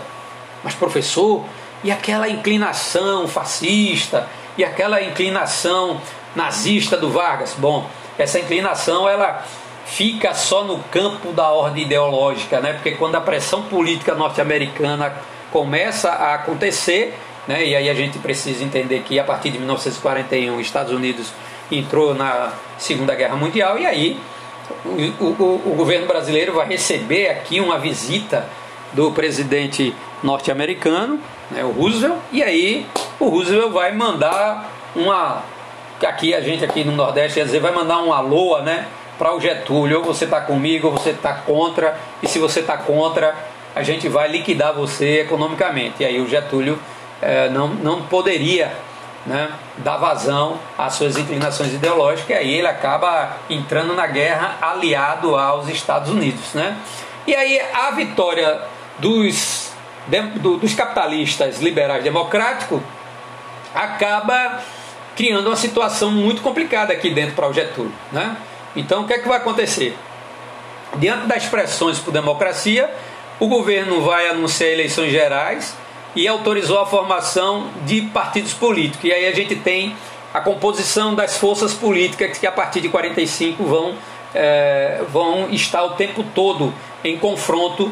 [0.63, 1.43] Mas, professor,
[1.85, 6.01] e aquela inclinação fascista e aquela inclinação
[6.35, 7.55] nazista do Vargas?
[7.55, 9.45] Bom, essa inclinação ela
[9.85, 12.73] fica só no campo da ordem ideológica, né?
[12.73, 15.13] Porque quando a pressão política norte-americana
[15.51, 17.13] começa a acontecer,
[17.47, 17.63] né?
[17.63, 21.31] E aí a gente precisa entender que a partir de 1941 os Estados Unidos
[21.71, 24.19] entrou na Segunda Guerra Mundial e aí
[24.83, 28.49] o, o, o governo brasileiro vai receber aqui uma visita
[28.91, 29.93] do presidente
[30.23, 31.19] norte-americano,
[31.51, 32.85] né, o Roosevelt, e aí
[33.19, 35.43] o Roosevelt vai mandar uma.
[36.05, 38.87] Aqui a gente aqui no Nordeste quer dizer, vai mandar uma loa, né?
[39.17, 42.77] Para o Getúlio, ou você está comigo, ou você está contra, e se você está
[42.77, 43.33] contra,
[43.73, 46.03] a gente vai liquidar você economicamente.
[46.03, 46.77] E aí o Getúlio
[47.21, 48.73] eh, não, não poderia
[49.25, 55.35] né, dar vazão às suas inclinações ideológicas, e aí ele acaba entrando na guerra aliado
[55.35, 56.53] aos Estados Unidos.
[56.53, 56.77] Né?
[57.25, 58.61] E aí a vitória
[58.99, 59.64] dos
[60.39, 62.81] dos capitalistas liberais democráticos
[63.73, 64.61] acaba
[65.15, 67.91] criando uma situação muito complicada aqui dentro para o Getúlio.
[68.11, 68.35] Né?
[68.75, 69.97] Então, o que é que vai acontecer?
[70.97, 72.89] Diante das pressões por democracia,
[73.39, 75.75] o governo vai anunciar eleições gerais
[76.15, 79.03] e autorizou a formação de partidos políticos.
[79.03, 79.95] E aí a gente tem
[80.33, 83.95] a composição das forças políticas que a partir de 45 vão,
[84.33, 87.91] é, vão estar o tempo todo em confronto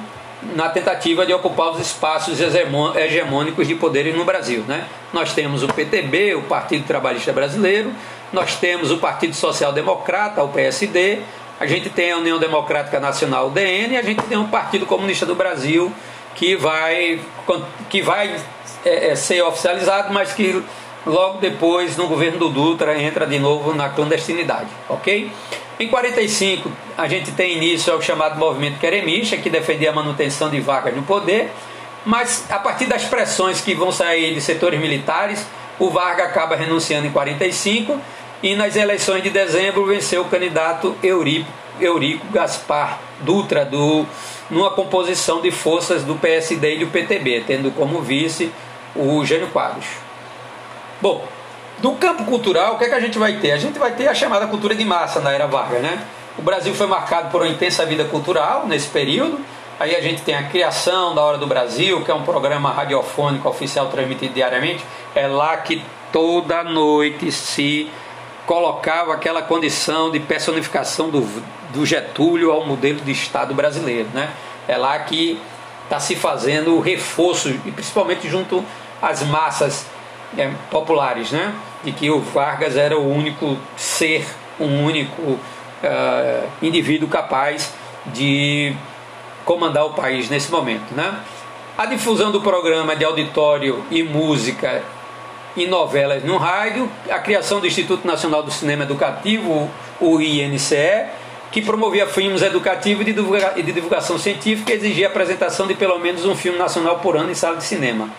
[0.56, 4.64] na tentativa de ocupar os espaços hegemônicos de poder no Brasil.
[4.68, 4.86] Né?
[5.12, 7.92] Nós temos o PTB, o Partido Trabalhista Brasileiro,
[8.32, 11.22] nós temos o Partido Social Democrata, o PSD,
[11.60, 14.86] a gente tem a União Democrática Nacional, o DN, e a gente tem o Partido
[14.86, 15.92] Comunista do Brasil,
[16.36, 17.22] que vai,
[17.90, 18.36] que vai
[18.84, 20.64] é, é, ser oficializado, mas que
[21.06, 24.70] logo depois, no governo do Dutra, entra de novo na clandestinidade.
[24.90, 25.32] Ok?
[25.80, 30.60] Em 45, a gente tem início ao chamado movimento queremista, que defendia a manutenção de
[30.60, 31.52] Vargas no poder,
[32.06, 35.46] mas a partir das pressões que vão sair de setores militares,
[35.80, 38.00] o Vargas acaba renunciando em 45
[38.44, 44.06] e nas eleições de dezembro venceu o candidato Eurico, Eurico Gaspar Dutra, do,
[44.50, 48.52] numa composição de forças do PSD e do PTB, tendo como vice
[48.96, 50.03] o Jânio Quadros.
[51.04, 51.22] Bom,
[51.82, 53.52] no campo cultural, o que, é que a gente vai ter?
[53.52, 56.02] A gente vai ter a chamada cultura de massa na era Vargas, né?
[56.38, 59.38] O Brasil foi marcado por uma intensa vida cultural nesse período.
[59.78, 63.50] Aí a gente tem a criação da Hora do Brasil, que é um programa radiofônico
[63.50, 64.82] oficial transmitido diariamente.
[65.14, 67.92] É lá que toda noite se
[68.46, 71.20] colocava aquela condição de personificação do,
[71.74, 74.08] do Getúlio ao modelo de Estado brasileiro.
[74.14, 74.30] Né?
[74.70, 75.38] É lá que
[75.84, 78.64] está se fazendo o reforço, e principalmente junto
[79.02, 79.86] às massas
[80.38, 81.32] é, populares.
[81.32, 81.54] Né?
[81.84, 84.26] de que o Vargas era o único ser,
[84.60, 87.74] um único uh, indivíduo capaz
[88.08, 88.74] de
[89.44, 90.94] comandar o país nesse momento.
[90.94, 91.14] Né?
[91.78, 94.82] A difusão do programa de auditório e música
[95.56, 99.70] e novelas no rádio, a criação do Instituto Nacional do Cinema Educativo,
[100.00, 101.06] o INCE,
[101.52, 103.14] que promovia filmes educativos e
[103.62, 107.30] de divulgação científica e exigia a apresentação de pelo menos um filme nacional por ano
[107.30, 108.10] em sala de cinema.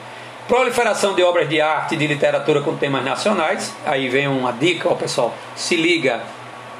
[0.46, 3.74] Proliferação de obras de arte e de literatura com temas nacionais.
[3.86, 5.34] Aí vem uma dica, ó, pessoal.
[5.56, 6.22] Se liga: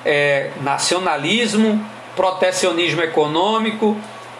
[0.05, 3.97] é, nacionalismo, protecionismo econômico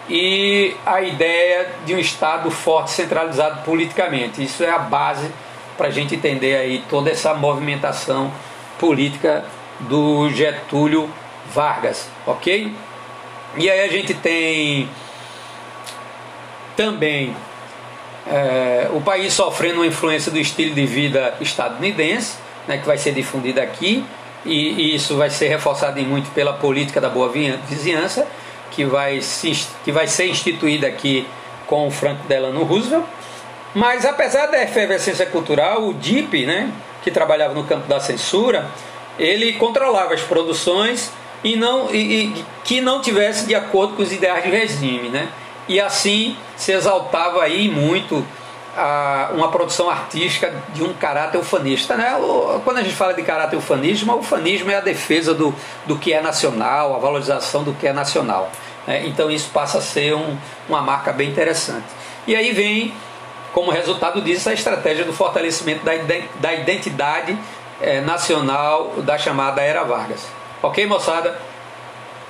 [0.07, 4.43] e a ideia de um Estado forte, centralizado politicamente.
[4.43, 5.31] Isso é a base
[5.75, 8.31] para a gente entender aí toda essa movimentação
[8.79, 9.43] política
[9.79, 11.09] do Getúlio
[11.53, 12.71] Vargas, ok?
[13.57, 14.89] E aí a gente tem
[16.75, 17.35] também
[18.27, 23.13] é, o país sofrendo uma influência do estilo de vida estadunidense, né, que vai ser
[23.13, 24.03] difundida aqui,
[24.45, 28.27] e, e, isso vai ser reforçado em muito pela política da boa vizinhança,
[28.71, 31.27] que vai, se, que vai ser instituída aqui
[31.65, 33.05] com o Franco Delano Roosevelt.
[33.73, 36.71] Mas apesar da efervescência cultural, o DIP, né,
[37.03, 38.69] que trabalhava no campo da censura,
[39.17, 41.11] ele controlava as produções
[41.43, 45.29] e não e, e, que não tivesse de acordo com os ideais do regime, né?
[45.67, 48.25] E assim se exaltava aí muito
[48.75, 52.15] a, uma produção artística de um caráter ufanista, né?
[52.63, 56.13] Quando a gente fala de caráter ufanismo, o ufanismo é a defesa do, do que
[56.13, 58.51] é nacional, a valorização do que é nacional.
[58.85, 59.07] Né?
[59.07, 61.85] Então isso passa a ser um, uma marca bem interessante.
[62.27, 62.93] E aí vem
[63.53, 65.85] como resultado disso a estratégia do fortalecimento
[66.39, 67.37] da identidade
[67.81, 70.27] é, nacional da chamada Era Vargas.
[70.61, 71.39] Ok, moçada?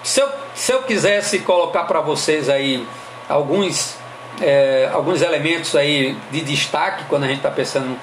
[0.04, 2.86] Se eu, se eu quisesse colocar para vocês aí
[3.28, 3.98] alguns,
[4.42, 7.98] é, alguns elementos aí de destaque quando a gente está pensando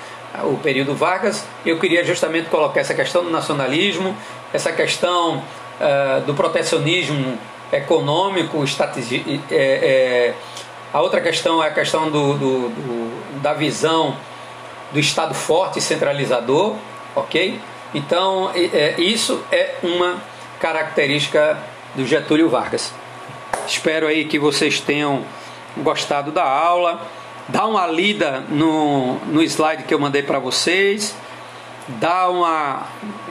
[0.44, 4.16] o período Vargas, eu queria justamente colocar essa questão do nacionalismo,
[4.52, 5.42] essa questão
[5.78, 7.38] é, do protecionismo
[7.70, 8.64] econômico,
[9.50, 10.34] é, é,
[10.92, 14.16] a outra questão é a questão do, do, do, da visão
[14.92, 16.76] do Estado forte e centralizador,
[17.16, 17.58] ok?
[17.94, 20.16] Então, é, isso é uma
[20.60, 21.58] característica
[21.94, 22.92] do Getúlio Vargas.
[23.66, 25.24] Espero aí que vocês tenham
[25.78, 27.06] gostado da aula.
[27.48, 31.14] Dá uma lida no, no slide que eu mandei para vocês.
[31.88, 32.86] Dá uma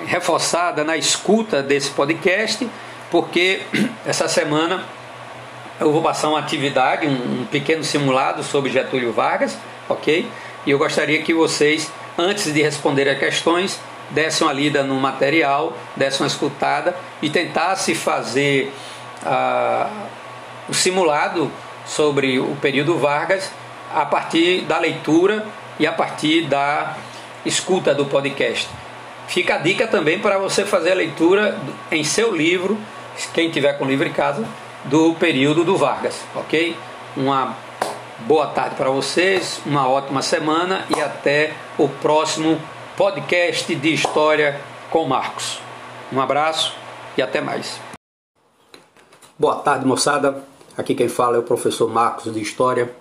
[0.05, 2.67] reforçada na escuta desse podcast,
[3.09, 3.61] porque
[4.05, 4.83] essa semana
[5.79, 10.27] eu vou passar uma atividade, um, um pequeno simulado sobre Getúlio Vargas, ok?
[10.65, 15.75] E eu gostaria que vocês antes de responder a questões, desse uma lida no material,
[15.95, 18.71] desse uma escutada e tentasse fazer
[19.25, 19.89] ah,
[20.69, 21.51] o simulado
[21.85, 23.51] sobre o período Vargas
[23.93, 25.45] a partir da leitura
[25.79, 26.95] e a partir da
[27.45, 28.69] escuta do podcast.
[29.27, 31.57] Fica a dica também para você fazer a leitura
[31.91, 32.77] em seu livro,
[33.33, 34.45] quem tiver com livro em casa,
[34.85, 36.75] do período do Vargas, ok?
[37.15, 37.55] Uma
[38.19, 42.59] boa tarde para vocês, uma ótima semana e até o próximo
[42.97, 45.59] podcast de História com Marcos.
[46.11, 46.75] Um abraço
[47.17, 47.79] e até mais.
[49.39, 50.50] Boa tarde, moçada.
[50.81, 52.91] Aqui quem fala é o professor Marcos de História.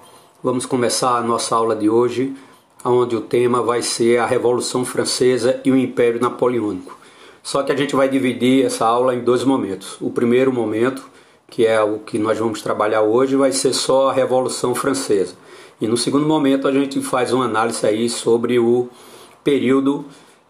[0.44, 2.36] Vamos começar a nossa aula de hoje,
[2.84, 6.98] onde o tema vai ser a Revolução Francesa e o Império Napoleônico.
[7.42, 9.96] Só que a gente vai dividir essa aula em dois momentos.
[9.98, 11.02] O primeiro momento
[11.48, 15.34] que é o que nós vamos trabalhar hoje, vai ser só a Revolução Francesa.
[15.80, 18.90] E no segundo momento a gente faz uma análise aí sobre o
[19.42, 20.04] período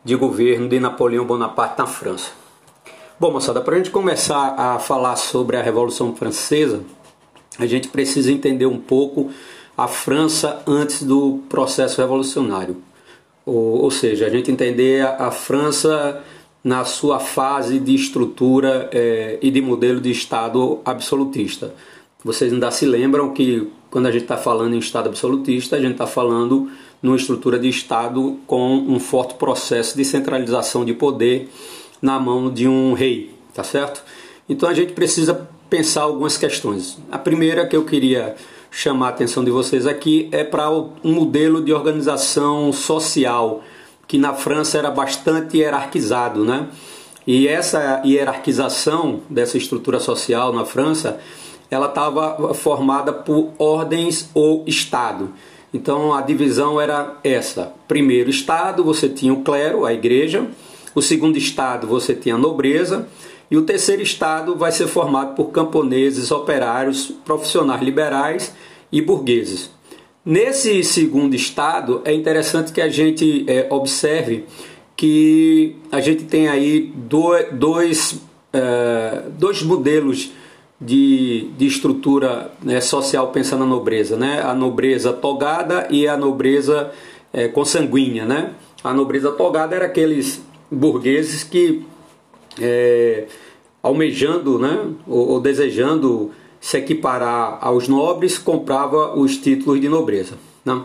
[0.04, 2.32] de governo de Napoleão Bonaparte na França.
[3.20, 6.82] Bom, moçada, para a gente começar a falar sobre a Revolução Francesa,
[7.60, 9.30] a gente precisa entender um pouco
[9.76, 12.78] a França antes do processo revolucionário.
[13.44, 16.22] Ou, ou seja, a gente entender a, a França
[16.64, 21.74] na sua fase de estrutura é, e de modelo de Estado absolutista.
[22.24, 25.92] Vocês ainda se lembram que quando a gente está falando em Estado absolutista, a gente
[25.92, 26.70] está falando
[27.02, 31.48] numa estrutura de Estado com um forte processo de centralização de poder
[32.00, 34.02] na mão de um rei, tá certo?
[34.48, 36.98] Então a gente precisa pensar algumas questões.
[37.10, 38.34] A primeira que eu queria
[38.70, 43.62] chamar a atenção de vocês aqui é para um modelo de organização social
[44.06, 46.66] que na França era bastante hierarquizado, né?
[47.24, 51.20] E essa hierarquização dessa estrutura social na França,
[51.70, 55.30] ela estava formada por ordens ou estado.
[55.72, 60.44] Então a divisão era essa: primeiro estado você tinha o clero, a igreja,
[60.92, 63.08] o segundo estado você tinha a nobreza,
[63.50, 68.54] e o terceiro estado vai ser formado por camponeses, operários, profissionais liberais
[68.92, 69.70] e burgueses.
[70.24, 74.44] Nesse segundo estado, é interessante que a gente é, observe
[74.96, 78.20] que a gente tem aí dois,
[78.52, 80.30] é, dois modelos
[80.80, 84.42] de, de estrutura né, social pensando na nobreza, né?
[84.42, 86.90] a nobreza togada e a nobreza
[87.32, 88.24] é, consanguínea.
[88.24, 88.52] Né?
[88.82, 91.84] A nobreza togada era aqueles burgueses que,
[92.58, 93.26] é,
[93.82, 96.30] almejando né, ou, ou desejando
[96.60, 100.34] se equiparar aos nobres, comprava os títulos de nobreza.
[100.64, 100.82] Né?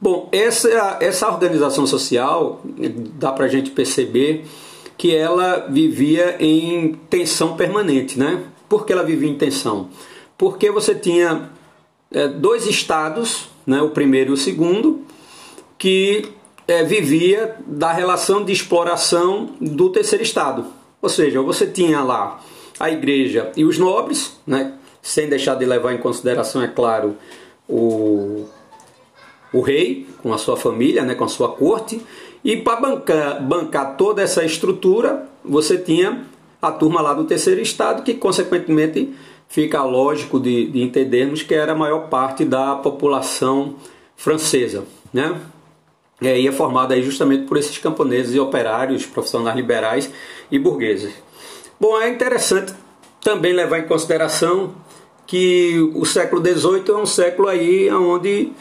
[0.00, 2.62] Bom, essa, essa organização social,
[3.18, 4.46] dá para a gente perceber
[4.96, 8.18] que ela vivia em tensão permanente.
[8.18, 8.42] Né?
[8.68, 9.88] Por que ela vivia em tensão?
[10.38, 11.50] Porque você tinha
[12.10, 15.02] é, dois estados, né, o primeiro e o segundo,
[15.76, 16.32] que
[16.66, 20.66] é, vivia da relação de exploração do terceiro estado.
[21.00, 22.40] Ou seja, você tinha lá
[22.78, 27.16] a igreja e os nobres, né, sem deixar de levar em consideração, é claro,
[27.68, 28.46] o,
[29.52, 32.00] o rei com a sua família, né, com a sua corte,
[32.44, 36.24] e para bancar, bancar toda essa estrutura, você tinha
[36.60, 39.14] a turma lá do terceiro estado, que consequentemente
[39.48, 43.74] fica lógico de, de entendermos que era a maior parte da população
[44.16, 44.84] francesa.
[45.12, 45.38] Né?
[46.20, 50.10] E aí é formada justamente por esses camponeses e operários, profissionais liberais
[50.50, 51.12] e burgueses.
[51.78, 52.72] Bom, é interessante
[53.22, 54.74] também levar em consideração
[55.26, 58.52] que o século XVIII é um século aí onde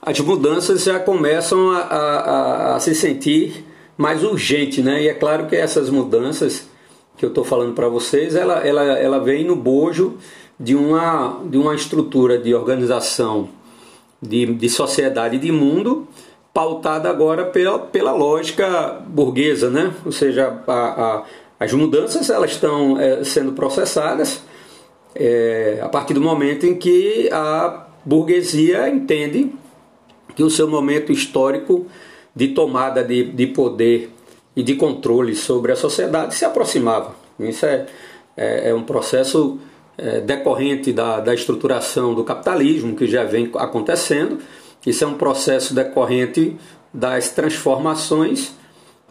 [0.00, 3.64] as mudanças já começam a, a, a se sentir
[3.96, 5.02] mais urgente, né?
[5.02, 6.68] E é claro que essas mudanças
[7.16, 10.16] que eu estou falando para vocês, ela, ela, ela vem no bojo
[10.58, 13.48] de uma, de uma estrutura de organização
[14.20, 16.06] de, de sociedade de mundo
[16.52, 19.92] pautada agora pela, pela lógica burguesa, né?
[20.04, 21.24] Ou seja, a, a,
[21.58, 24.42] as mudanças elas estão é, sendo processadas
[25.14, 29.52] é, a partir do momento em que a burguesia entende
[30.34, 31.86] que o seu momento histórico
[32.34, 34.10] de tomada de, de poder
[34.56, 37.14] e de controle sobre a sociedade se aproximava.
[37.38, 37.86] Isso é,
[38.36, 39.58] é, é um processo
[39.96, 44.38] é, decorrente da, da estruturação do capitalismo que já vem acontecendo.
[44.86, 46.56] Isso é um processo decorrente
[46.92, 48.52] das transformações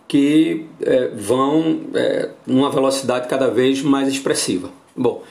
[0.07, 4.69] que é, vão é, numa velocidade cada vez mais expressiva.
[4.95, 5.23] Bom,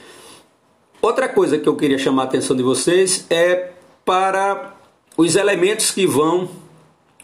[1.02, 3.72] outra coisa que eu queria chamar a atenção de vocês é
[4.04, 4.74] para
[5.16, 6.48] os elementos que vão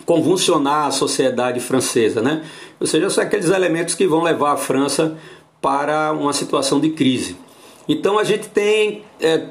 [0.05, 2.45] convulsionar a sociedade francesa, né?
[2.79, 5.17] Ou seja, são aqueles elementos que vão levar a França
[5.61, 7.37] para uma situação de crise.
[7.89, 9.47] Então a gente tem é,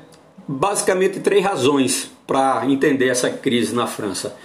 [0.48, 4.36] basicamente três razões para entender essa crise na França: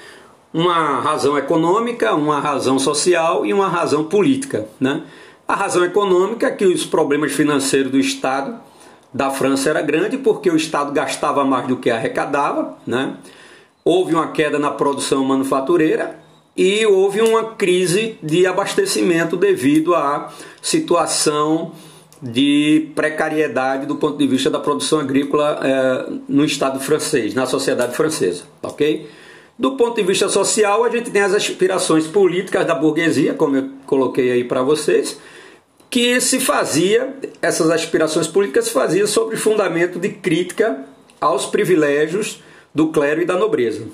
[0.53, 5.03] uma razão econômica, uma razão social e uma razão política, né?
[5.47, 8.61] A razão econômica é que os problemas financeiros do Estado
[9.13, 13.17] da França era grande porque o Estado gastava mais do que arrecadava, né?
[13.85, 16.19] houve uma queda na produção manufatureira
[16.57, 21.73] e houve uma crise de abastecimento devido à situação
[22.23, 27.95] de precariedade do ponto de vista da produção agrícola é, no Estado francês, na sociedade
[27.95, 29.09] francesa, ok?
[29.59, 33.71] Do ponto de vista social, a gente tem as aspirações políticas da burguesia, como eu
[33.87, 35.19] coloquei aí para vocês,
[35.91, 40.85] que se fazia, essas aspirações políticas se faziam sobre fundamento de crítica
[41.21, 42.43] aos privilégios
[42.75, 43.87] do clero e da nobreza.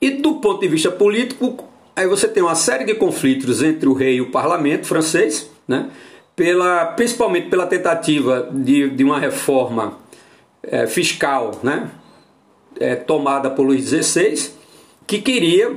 [0.00, 3.92] E do ponto de vista político, aí você tem uma série de conflitos entre o
[3.92, 5.90] rei e o parlamento francês, né?
[6.38, 9.98] Pela, principalmente pela tentativa de, de uma reforma
[10.62, 11.90] é, fiscal né?
[12.78, 14.50] É, tomada por Luís XVI,
[15.04, 15.76] que queria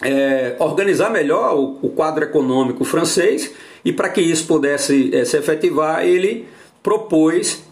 [0.00, 3.52] é, organizar melhor o, o, quadro econômico francês
[3.84, 6.46] e para que isso pudesse se efetivar, ele
[6.80, 7.64] propôs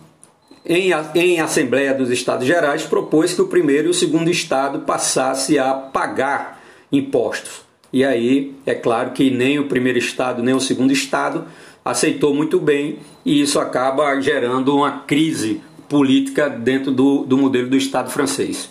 [0.66, 5.60] em, em Assembleia dos Estados Gerais, propôs que o primeiro e o segundo Estado passasse
[5.60, 7.60] a pagar impostos.
[7.92, 11.46] E aí, é claro que nem o primeiro Estado nem o segundo Estado
[11.84, 17.76] aceitou muito bem, e isso acaba gerando uma crise política dentro do, do modelo do
[17.76, 18.70] Estado francês.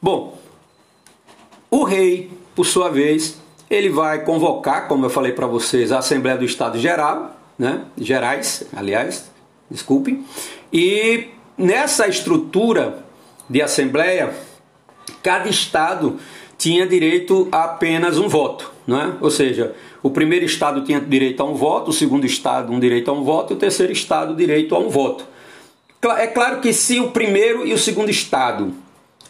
[0.00, 0.38] Bom,
[1.70, 6.36] o rei, por sua vez, ele vai convocar, como eu falei para vocês, a Assembleia
[6.36, 7.84] do Estado Geral, né?
[7.96, 9.30] Gerais, aliás,
[9.70, 10.24] desculpem,
[10.72, 13.04] e nessa estrutura
[13.48, 14.34] de assembleia,
[15.22, 16.18] cada estado
[16.58, 19.12] tinha direito a apenas um voto, não é?
[19.20, 23.10] Ou seja, o primeiro estado tinha direito a um voto, o segundo estado um direito
[23.10, 25.26] a um voto e o terceiro estado direito a um voto.
[26.18, 28.74] É claro que se o primeiro e o segundo estado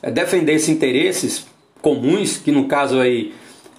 [0.03, 1.47] eh, defendessem interesses
[1.81, 3.33] comuns, que no caso aí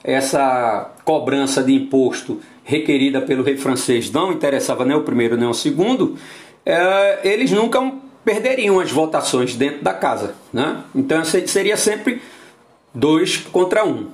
[0.04, 5.54] essa cobrança de imposto requerida pelo rei francês não interessava nem o primeiro nem o
[5.54, 6.16] segundo,
[6.66, 7.80] é, eles nunca
[8.24, 10.36] perderiam as votações dentro da casa.
[10.54, 10.84] Né?
[10.96, 12.22] Então seria sempre
[12.94, 14.08] dois contra um.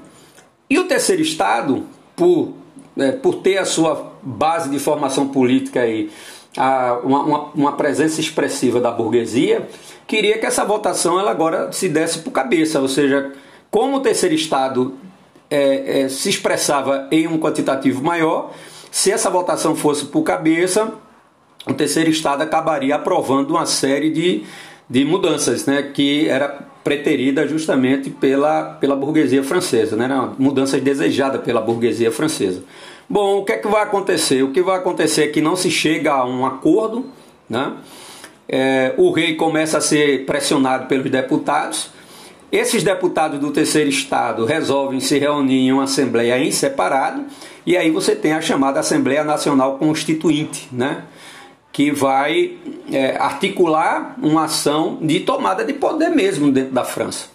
[0.71, 2.53] E o terceiro estado, por,
[2.97, 6.09] é, por ter a sua base de formação política aí,
[6.57, 9.67] a, uma, uma, uma, presença expressiva da burguesia,
[10.07, 13.33] queria que essa votação ela agora se desse por cabeça, ou seja,
[13.69, 14.93] como o terceiro estado
[15.49, 18.53] é, é, se expressava em um quantitativo maior,
[18.89, 20.93] se essa votação fosse por cabeça,
[21.67, 24.45] o terceiro estado acabaria aprovando uma série de,
[24.91, 26.49] de mudanças, né, que era
[26.83, 32.61] preterida justamente pela, pela burguesia francesa, né, mudanças desejadas pela burguesia francesa.
[33.09, 34.43] Bom, o que é que vai acontecer?
[34.43, 37.05] O que vai acontecer é que não se chega a um acordo,
[37.49, 37.73] né?
[38.49, 41.89] É, o rei começa a ser pressionado pelos deputados.
[42.51, 47.23] Esses deputados do terceiro estado resolvem se reunir em uma assembleia em separado,
[47.65, 51.03] e aí você tem a chamada Assembleia Nacional Constituinte, né?
[51.71, 52.57] Que vai
[52.91, 57.27] é, articular uma ação de tomada de poder mesmo dentro da França.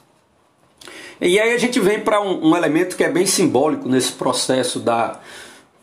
[1.21, 4.79] E aí a gente vem para um, um, elemento que é bem simbólico nesse processo
[4.79, 5.19] da,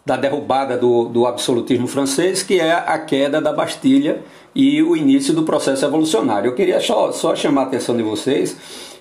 [0.05, 4.21] da derrubada do, do absolutismo francês, que é a queda da Bastilha
[4.53, 6.49] e o início do processo revolucionário.
[6.49, 8.55] Eu queria só, só chamar a atenção de vocês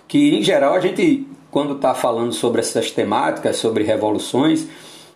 [0.08, 4.66] que, em geral, a gente, quando está falando sobre essas temáticas, sobre revoluções,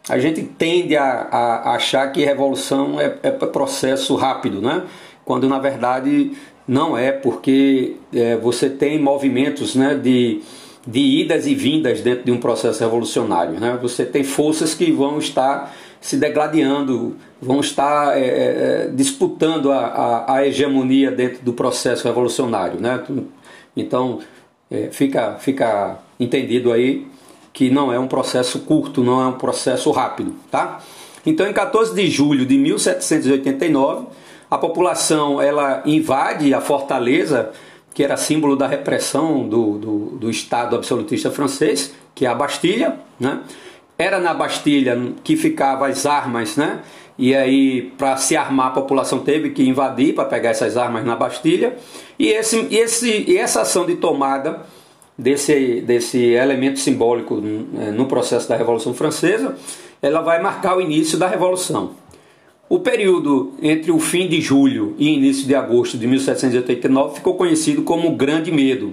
[0.08, 4.84] a gente tende a, a achar que revolução é, é processo rápido, né?
[5.24, 6.32] quando na verdade
[6.66, 10.40] não é, porque é, você tem movimentos né, de,
[10.86, 13.58] de idas e vindas dentro de um processo revolucionário.
[13.58, 13.78] Né?
[13.82, 19.86] Você tem forças que vão estar se degladiando, vão estar é, é, é disputando a,
[19.86, 22.80] a, a, hegemonia dentro do processo revolucionário.
[22.80, 23.02] Né?
[23.76, 24.20] Então,
[24.70, 27.06] é, fica, fica entendido aí
[27.56, 30.82] que não é um processo curto, não é um processo rápido, tá?
[31.24, 34.08] Então, em 14 de julho de 1789,
[34.50, 37.50] a população ela invade a fortaleza
[37.94, 42.98] que era símbolo da repressão do, do, do Estado absolutista francês, que é a Bastilha,
[43.18, 43.40] né?
[43.96, 46.80] Era na Bastilha que ficavam as armas, né?
[47.16, 51.16] E aí, para se armar, a população teve que invadir para pegar essas armas na
[51.16, 51.74] Bastilha.
[52.18, 54.66] E, esse, esse, e essa ação de tomada
[55.16, 57.42] desse, desse elemento simbólico
[57.78, 59.56] é, no processo da Revolução Francesa,
[60.02, 61.92] ela vai marcar o início da Revolução.
[62.68, 67.82] O período entre o fim de julho e início de agosto de 1789 ficou conhecido
[67.82, 68.92] como Grande Medo,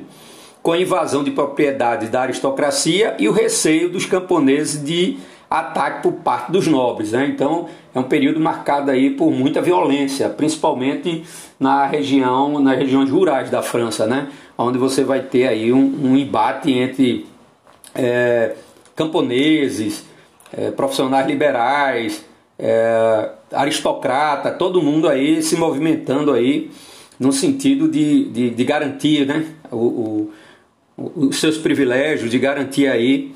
[0.61, 5.17] com a invasão de propriedades da aristocracia e o receio dos camponeses de
[5.53, 7.11] ataque por parte dos nobres.
[7.11, 7.27] Né?
[7.27, 11.23] Então é um período marcado aí por muita violência, principalmente
[11.59, 14.29] na região, nas regiões rurais da França, né?
[14.57, 17.27] onde você vai ter aí um, um embate entre
[17.93, 18.55] é,
[18.95, 20.03] camponeses,
[20.51, 22.25] é, profissionais liberais,
[22.57, 26.71] é, aristocrata, todo mundo aí se movimentando aí
[27.19, 30.31] no sentido de, de, de garantir né, o,
[30.97, 33.33] o, os seus privilégios, de garantir aí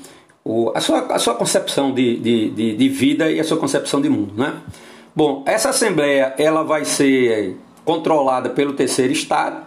[0.48, 4.00] o, a, sua, a sua concepção de, de, de, de vida e a sua concepção
[4.00, 4.32] de mundo.
[4.34, 4.54] Né?
[5.14, 9.66] Bom, essa assembleia ela vai ser controlada pelo terceiro estado,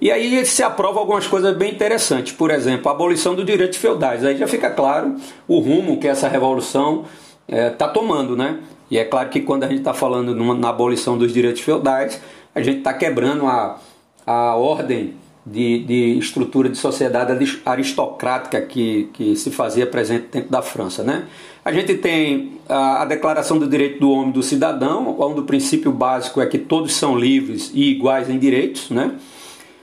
[0.00, 2.32] e aí se aprova algumas coisas bem interessantes.
[2.32, 4.24] Por exemplo, a abolição do direito feudais.
[4.24, 5.14] Aí já fica claro
[5.46, 7.04] o rumo que essa revolução
[7.46, 8.58] está é, tá tomando, né?
[8.90, 12.20] E é claro que quando a gente está falando numa, na abolição dos direitos feudais,
[12.54, 13.78] a gente está quebrando a,
[14.26, 15.14] a ordem
[15.44, 21.02] de, de estrutura de sociedade aristocrática que, que se fazia presente dentro da França.
[21.02, 21.24] Né?
[21.64, 25.44] A gente tem a, a Declaração do Direito do Homem e do Cidadão, onde o
[25.44, 28.90] princípio básico é que todos são livres e iguais em direitos.
[28.90, 29.12] Né?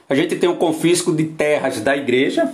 [0.10, 2.52] A gente tem o confisco de terras da igreja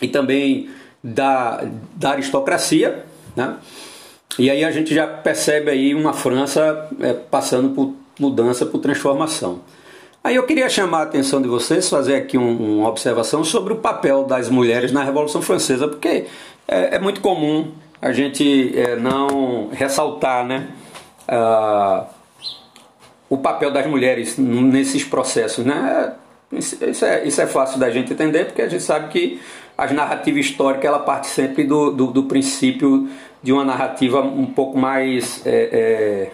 [0.00, 0.68] e também
[1.02, 1.64] da,
[1.94, 3.04] da aristocracia,
[3.34, 3.56] né?
[4.38, 9.60] E aí a gente já percebe aí uma França é, passando por mudança, por transformação.
[10.28, 13.76] Aí eu queria chamar a atenção de vocês, fazer aqui um, uma observação sobre o
[13.76, 16.26] papel das mulheres na Revolução Francesa, porque
[16.68, 20.68] é, é muito comum a gente é, não ressaltar né,
[23.30, 25.64] o papel das mulheres nesses processos.
[25.64, 26.12] Né?
[26.52, 29.40] Isso é, isso é fácil da gente entender, porque a gente sabe que
[29.78, 33.08] a narrativa histórica ela parte sempre do, do, do princípio
[33.42, 36.30] de uma narrativa um pouco mais é, é,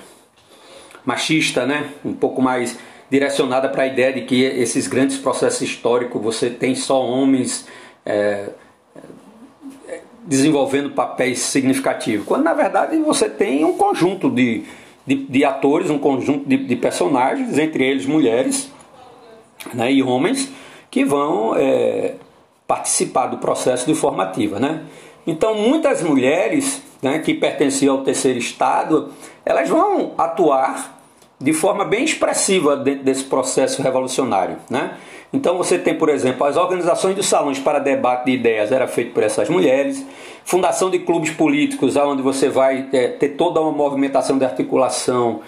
[1.07, 1.90] machista, né?
[2.05, 2.76] um pouco mais
[3.15, 7.65] direcionada para a ideia de que esses grandes processos históricos você tem só homens
[8.05, 8.49] é,
[10.27, 14.65] desenvolvendo papéis significativos, quando na verdade você tem um conjunto de,
[15.07, 18.69] de, de atores, um conjunto de, de personagens, entre eles mulheres,
[19.73, 20.51] né, e homens
[20.91, 22.15] que vão é,
[22.67, 24.59] participar do processo de formativa.
[24.59, 24.83] Né?
[25.25, 29.12] Então, muitas mulheres né, que pertenciam ao terceiro estado,
[29.47, 30.93] elas vão atuar
[31.45, 34.57] de forma bem expressiva dentro desse processo revolucionário.
[34.70, 34.95] Né?
[35.30, 39.12] Então você tem, por exemplo, as organizações dos salões para debate de ideias era feito
[39.12, 40.03] por essas mulheres,
[40.42, 45.42] fundação de clubes políticos, onde você vai é, ter toda uma movimentação de articulação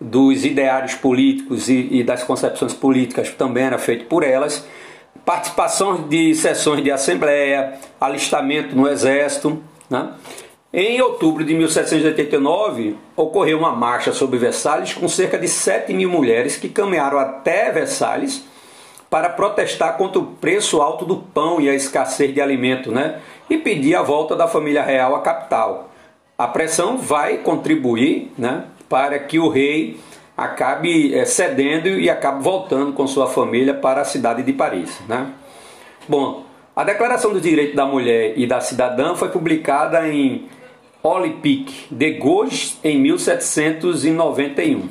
[0.00, 4.64] dos ideários políticos e, e das concepções políticas também era feito por elas,
[5.24, 9.60] participação de sessões de assembleia, alistamento no exército.
[9.90, 10.10] Né?
[10.72, 16.56] Em outubro de 1789, ocorreu uma marcha sobre Versalhes com cerca de 7 mil mulheres
[16.56, 18.44] que caminharam até Versalhes
[19.10, 23.18] para protestar contra o preço alto do pão e a escassez de alimento, né?
[23.50, 25.90] E pedir a volta da família real à capital.
[26.38, 29.98] A pressão vai contribuir, né, para que o rei
[30.36, 35.00] acabe é, cedendo e acabe voltando com sua família para a cidade de Paris.
[35.08, 35.26] Né?
[36.08, 36.44] Bom,
[36.74, 40.48] a Declaração dos Direitos da Mulher e da Cidadã foi publicada em
[41.02, 44.88] Olympique de Gauche em 1791.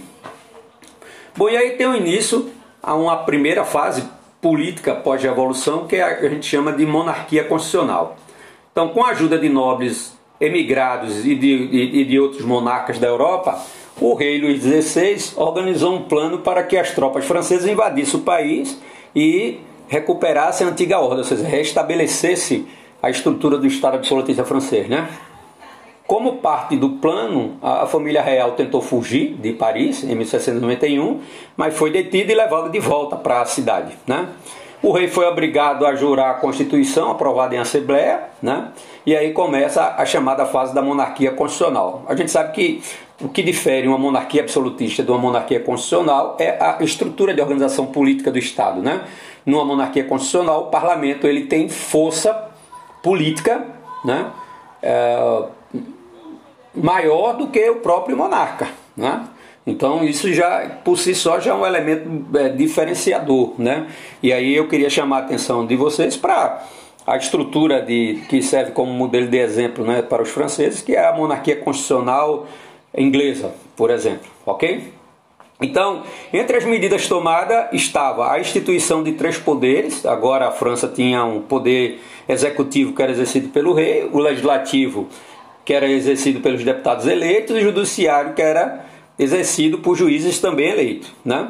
[1.38, 2.50] Bom, e aí tem o início
[2.82, 4.04] a uma primeira fase
[4.42, 8.18] política pós-revolução que a gente chama de monarquia constitucional.
[8.72, 13.62] Então, com a ajuda de nobres emigrados e de, de, de outros monarcas da Europa,
[14.00, 18.80] o rei Luís XVI organizou um plano para que as tropas francesas invadissem o país
[19.16, 22.66] e recuperassem a antiga ordem, ou seja, restabelecesse
[23.02, 24.88] a estrutura do Estado absolutista francês.
[24.88, 25.08] Né?
[26.10, 31.20] Como parte do plano, a família real tentou fugir de Paris em 1791,
[31.56, 33.96] mas foi detida e levada de volta para a cidade.
[34.08, 34.28] Né?
[34.82, 38.70] O rei foi obrigado a jurar a Constituição aprovada em Assembleia, né?
[39.06, 42.02] e aí começa a chamada fase da monarquia constitucional.
[42.08, 42.82] A gente sabe que
[43.22, 47.86] o que difere uma monarquia absolutista de uma monarquia constitucional é a estrutura de organização
[47.86, 48.82] política do Estado.
[48.82, 49.02] Né?
[49.46, 52.50] Numa monarquia constitucional, o parlamento ele tem força
[53.04, 53.64] política
[54.04, 54.32] né?
[54.82, 55.44] É,
[56.74, 58.70] maior do que o próprio monarca.
[58.96, 59.26] Né?
[59.66, 63.88] Então isso já por si só já é um elemento é, diferenciador, né?
[64.22, 66.64] E aí eu queria chamar a atenção de vocês para
[67.06, 71.08] a estrutura de, que serve como modelo de exemplo né, para os franceses, que é
[71.08, 72.48] a monarquia constitucional
[72.96, 74.94] inglesa, por exemplo, ok?
[75.62, 80.06] Então, entre as medidas tomadas estava a instituição de três poderes.
[80.06, 82.00] Agora a França tinha um poder
[82.30, 85.10] executivo que era exercido pelo rei, o legislativo
[85.70, 88.88] que era exercido pelos deputados eleitos e judiciário que era
[89.20, 91.14] exercido por juízes também eleitos.
[91.24, 91.48] Né?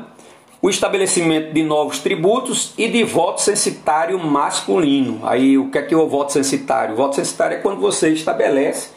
[0.61, 5.21] O estabelecimento de novos tributos e de voto censitário masculino.
[5.23, 6.95] Aí o que é que é o voto censitário?
[6.95, 8.89] O voto censitário é quando você estabelece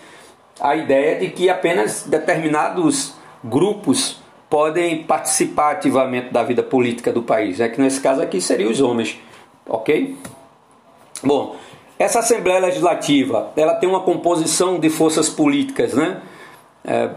[0.60, 3.14] a ideia de que apenas determinados
[3.44, 4.20] grupos
[4.50, 7.60] podem participar ativamente da vida política do país.
[7.60, 9.20] É que nesse caso aqui seriam os homens,
[9.68, 10.16] ok?
[11.22, 11.54] Bom,
[12.02, 16.20] essa Assembleia Legislativa, ela tem uma composição de forças políticas, né?
[16.84, 17.10] É,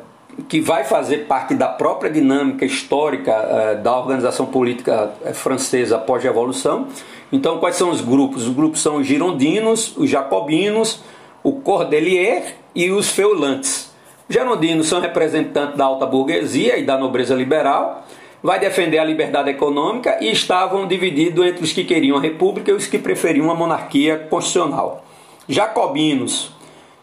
[0.48, 6.88] que vai fazer parte da própria dinâmica histórica eh, da organização política eh, francesa pós-revolução.
[7.32, 8.46] Então, quais são os grupos?
[8.46, 11.02] Os grupos são os girondinos, os jacobinos,
[11.42, 13.90] o cordelier e os feulantes.
[14.28, 18.06] Os girondinos são representantes da alta burguesia e da nobreza liberal,
[18.46, 22.76] vai defender a liberdade econômica e estavam divididos entre os que queriam a república e
[22.76, 25.04] os que preferiam a monarquia constitucional.
[25.50, 26.52] Jacobinos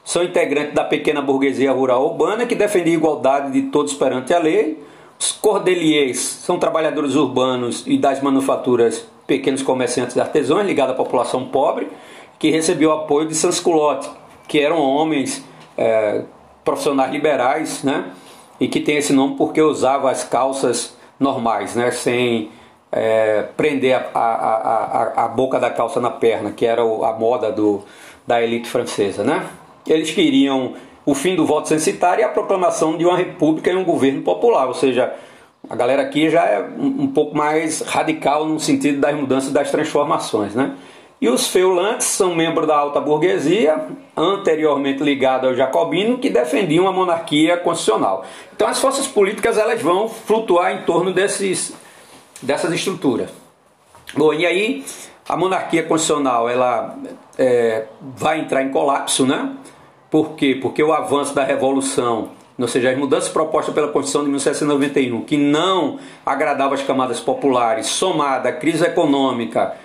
[0.05, 4.39] são integrantes da pequena burguesia rural urbana que defendia a igualdade de todos perante a
[4.39, 4.81] lei.
[5.19, 11.47] Os cordeliers são trabalhadores urbanos e das manufaturas, pequenos comerciantes e artesãos ligados à população
[11.47, 11.89] pobre,
[12.39, 14.09] que recebeu apoio de Sansculotte,
[14.47, 15.45] que eram homens
[15.77, 16.23] é,
[16.65, 18.13] profissionais liberais, né?
[18.61, 21.91] E que tem esse nome porque usavam as calças normais, né?
[21.91, 22.51] Sem
[22.91, 27.51] é, prender a, a, a, a, boca da calça na perna, que era a moda
[27.51, 27.83] do,
[28.27, 29.47] da elite francesa, né?
[29.87, 33.85] eles queriam o fim do voto censitário e a proclamação de uma república e um
[33.85, 35.13] governo popular, ou seja,
[35.69, 40.55] a galera aqui já é um, pouco mais radical no sentido das mudanças das transformações,
[40.55, 40.73] né?
[41.23, 46.93] E os feulantes são membros da alta burguesia, anteriormente ligados ao jacobino, que defendiam a
[46.93, 48.25] monarquia constitucional.
[48.53, 51.73] Então as forças políticas elas vão flutuar em torno desses,
[52.43, 53.31] dessas estruturas.
[54.17, 54.85] Bom, e aí
[55.29, 56.99] a monarquia constitucional ela
[57.39, 59.53] é, vai entrar em colapso, né?
[60.11, 60.59] Por quê?
[60.61, 65.37] Porque o avanço da revolução, ou seja, as mudanças propostas pela Constituição de 1791, que
[65.37, 69.77] não agradava as camadas populares, somada à crise econômica,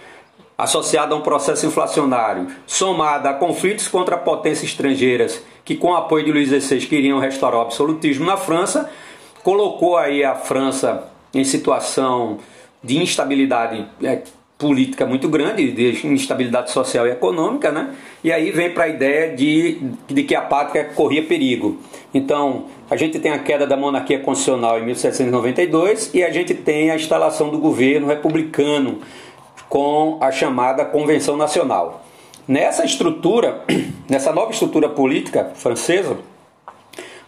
[0.57, 6.25] associada a um processo inflacionário, somada a conflitos contra potências estrangeiras, que com o apoio
[6.25, 8.89] de Luís XVI queriam restaurar o absolutismo na França,
[9.43, 12.39] colocou aí a França em situação
[12.83, 14.23] de instabilidade é,
[14.57, 17.93] política muito grande, de instabilidade social e econômica, né?
[18.23, 19.77] E aí vem para a ideia de,
[20.07, 21.77] de que a pátria corria perigo.
[22.11, 26.89] Então, a gente tem a queda da monarquia constitucional em 1792 e a gente tem
[26.89, 28.99] a instalação do governo republicano
[29.70, 32.03] com a chamada Convenção Nacional.
[32.47, 33.63] Nessa estrutura,
[34.09, 36.18] nessa nova estrutura política francesa,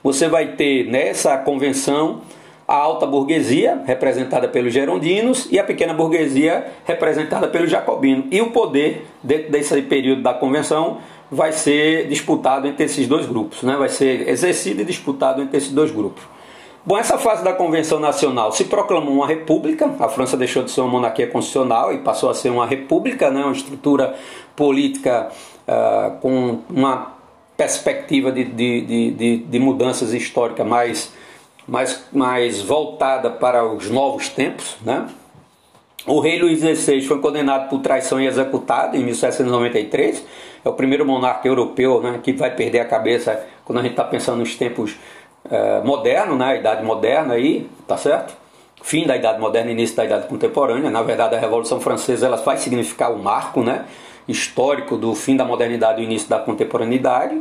[0.04, 2.22] você vai ter nessa convenção
[2.68, 8.26] a alta burguesia, representada pelos gerondinos, e a pequena burguesia, representada pelos jacobinos.
[8.30, 11.00] E o poder, dentro desse período da convenção,
[11.32, 13.76] vai ser disputado entre esses dois grupos, né?
[13.76, 16.24] vai ser exercido e disputado entre esses dois grupos.
[16.86, 20.82] Bom, essa fase da Convenção Nacional se proclamou uma república, a França deixou de ser
[20.82, 23.44] uma monarquia constitucional e passou a ser uma república, né?
[23.44, 24.16] uma estrutura
[24.56, 25.30] política
[25.68, 27.14] uh, com uma
[27.58, 31.12] perspectiva de, de, de, de mudanças históricas mais
[31.70, 34.76] mais, mais voltada para os novos tempos.
[34.84, 35.08] Né?
[36.06, 40.26] O rei Luís XVI foi condenado por traição e executado em 1793.
[40.66, 44.04] É o primeiro monarca europeu né, que vai perder a cabeça quando a gente está
[44.04, 44.98] pensando nos tempos
[45.50, 48.40] uh, modernos, né, a idade moderna aí, tá certo?
[48.82, 50.90] fim da Idade Moderna início da Idade Contemporânea.
[50.90, 53.86] Na verdade, a Revolução Francesa ela vai significar o um marco né,
[54.28, 57.40] histórico do fim da modernidade e início da contemporaneidade.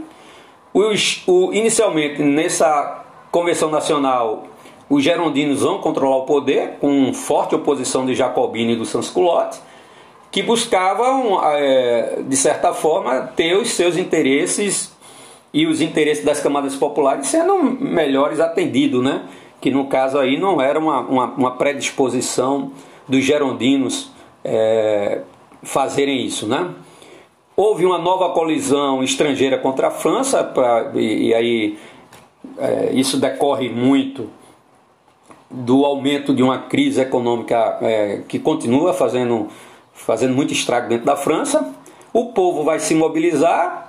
[0.73, 4.45] O, inicialmente, nessa Convenção Nacional,
[4.89, 9.61] os gerondinos vão controlar o poder, com forte oposição de Jacobino e do Sans-Culotte,
[10.31, 14.93] que buscavam, é, de certa forma, ter os seus interesses
[15.53, 19.23] e os interesses das camadas populares sendo melhores atendidos, né?
[19.61, 22.73] que no caso aí não era uma, uma, uma predisposição
[23.09, 24.11] dos gerondinos
[24.45, 25.23] é,
[25.63, 26.47] fazerem isso.
[26.47, 26.71] Né?
[27.57, 31.79] Houve uma nova colisão estrangeira contra a França, pra, e, e aí
[32.57, 34.31] é, isso decorre muito
[35.51, 39.49] do aumento de uma crise econômica é, que continua fazendo,
[39.93, 41.75] fazendo muito estrago dentro da França.
[42.13, 43.88] O povo vai se mobilizar,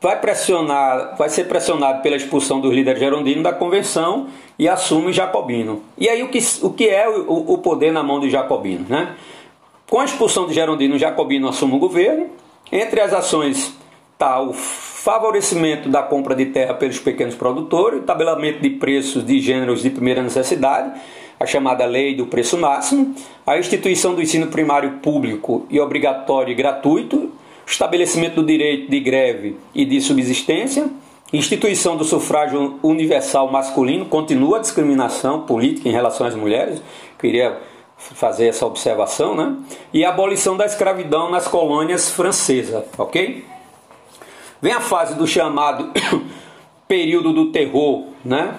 [0.00, 4.28] vai pressionar, vai ser pressionado pela expulsão dos líderes gerondinos da convenção
[4.58, 5.82] e assume Jacobino.
[5.96, 8.86] E aí o que, o que é o, o poder na mão de Jacobino?
[8.88, 9.14] Né?
[9.88, 12.26] Com a expulsão de Gerondino, Jacobino assume o governo.
[12.70, 13.74] Entre as ações
[14.12, 19.40] está o favorecimento da compra de terra pelos pequenos produtores, o tabelamento de preços de
[19.40, 21.00] gêneros de primeira necessidade,
[21.40, 23.14] a chamada lei do preço máximo,
[23.46, 27.30] a instituição do ensino primário público e obrigatório e gratuito,
[27.72, 30.88] estabelecimento do direito de greve e de subsistência,
[31.32, 36.82] instituição do sufrágio universal masculino, continua a discriminação política em relação às mulheres,
[37.18, 37.58] queria
[37.98, 39.56] fazer essa observação, né?
[39.92, 43.44] E a abolição da escravidão nas colônias francesas, ok?
[44.62, 45.92] Vem a fase do chamado
[46.86, 48.54] período do terror, né?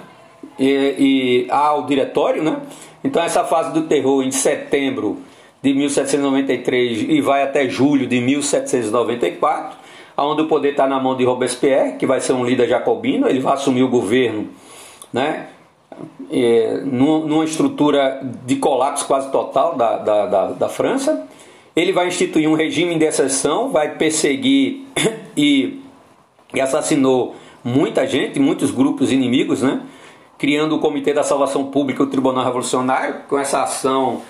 [0.58, 2.62] E, e há o diretório, né?
[3.04, 5.18] Então essa fase do terror em setembro
[5.62, 9.78] de 1793 e vai até julho de 1794,
[10.18, 13.40] onde o poder está na mão de Robespierre, que vai ser um líder jacobino, ele
[13.40, 14.50] vai assumir o governo,
[15.12, 15.48] né?
[16.32, 21.28] É, numa estrutura de colapso quase total da, da, da, da França.
[21.76, 24.86] Ele vai instituir um regime de exceção, vai perseguir
[25.36, 25.82] e
[26.54, 29.82] e assassinou muita gente, muitos grupos inimigos, né?
[30.38, 34.22] criando o Comitê da Salvação Pública, o Tribunal Revolucionário, com essa ação,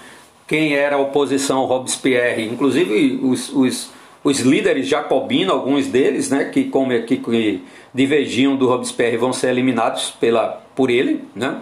[0.50, 3.92] quem era a oposição Robespierre, inclusive os, os,
[4.24, 9.50] os líderes jacobinos, alguns deles, né, que, como, que, que divergiam do Robespierre, vão ser
[9.50, 11.24] eliminados pela, por ele.
[11.36, 11.56] Né?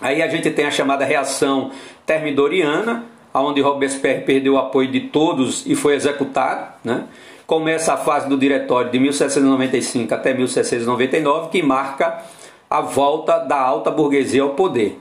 [0.00, 1.72] Aí a gente tem a chamada reação
[2.06, 6.74] termidoriana, onde Robespierre perdeu o apoio de todos e foi executado.
[6.84, 7.04] Né?
[7.48, 12.22] começa a fase do diretório de 1795 até 1799, que marca
[12.68, 15.00] a volta da alta burguesia ao poder.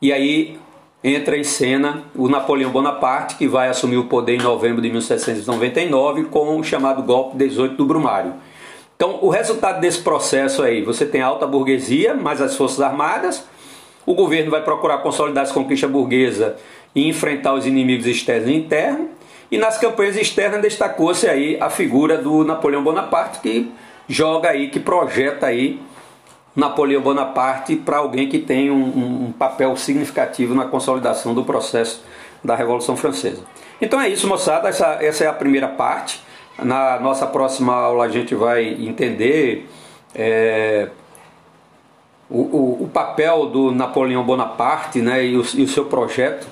[0.00, 0.58] E aí
[1.02, 6.24] entra em cena o Napoleão Bonaparte, que vai assumir o poder em novembro de 1799
[6.24, 8.34] com o chamado golpe 18 do Brumário.
[8.96, 13.46] Então, o resultado desse processo aí, você tem alta burguesia, mais as forças armadas,
[14.06, 16.56] o governo vai procurar consolidar as conquistas burguesa
[16.94, 19.08] e enfrentar os inimigos externos e internos,
[19.50, 23.70] e nas campanhas externas destacou-se aí a figura do Napoleão Bonaparte, que
[24.08, 25.78] joga aí, que projeta aí
[26.56, 32.02] Napoleão Bonaparte para alguém que tem um, um, papel significativo na consolidação do processo
[32.42, 33.42] da Revolução Francesa.
[33.80, 34.68] Então é isso, moçada.
[34.68, 36.22] Essa, essa é a primeira parte.
[36.58, 39.68] Na nossa próxima aula a gente vai entender
[40.14, 40.88] é,
[42.30, 46.46] o, o, o, papel do Napoleão Bonaparte né, e, o, e o seu projeto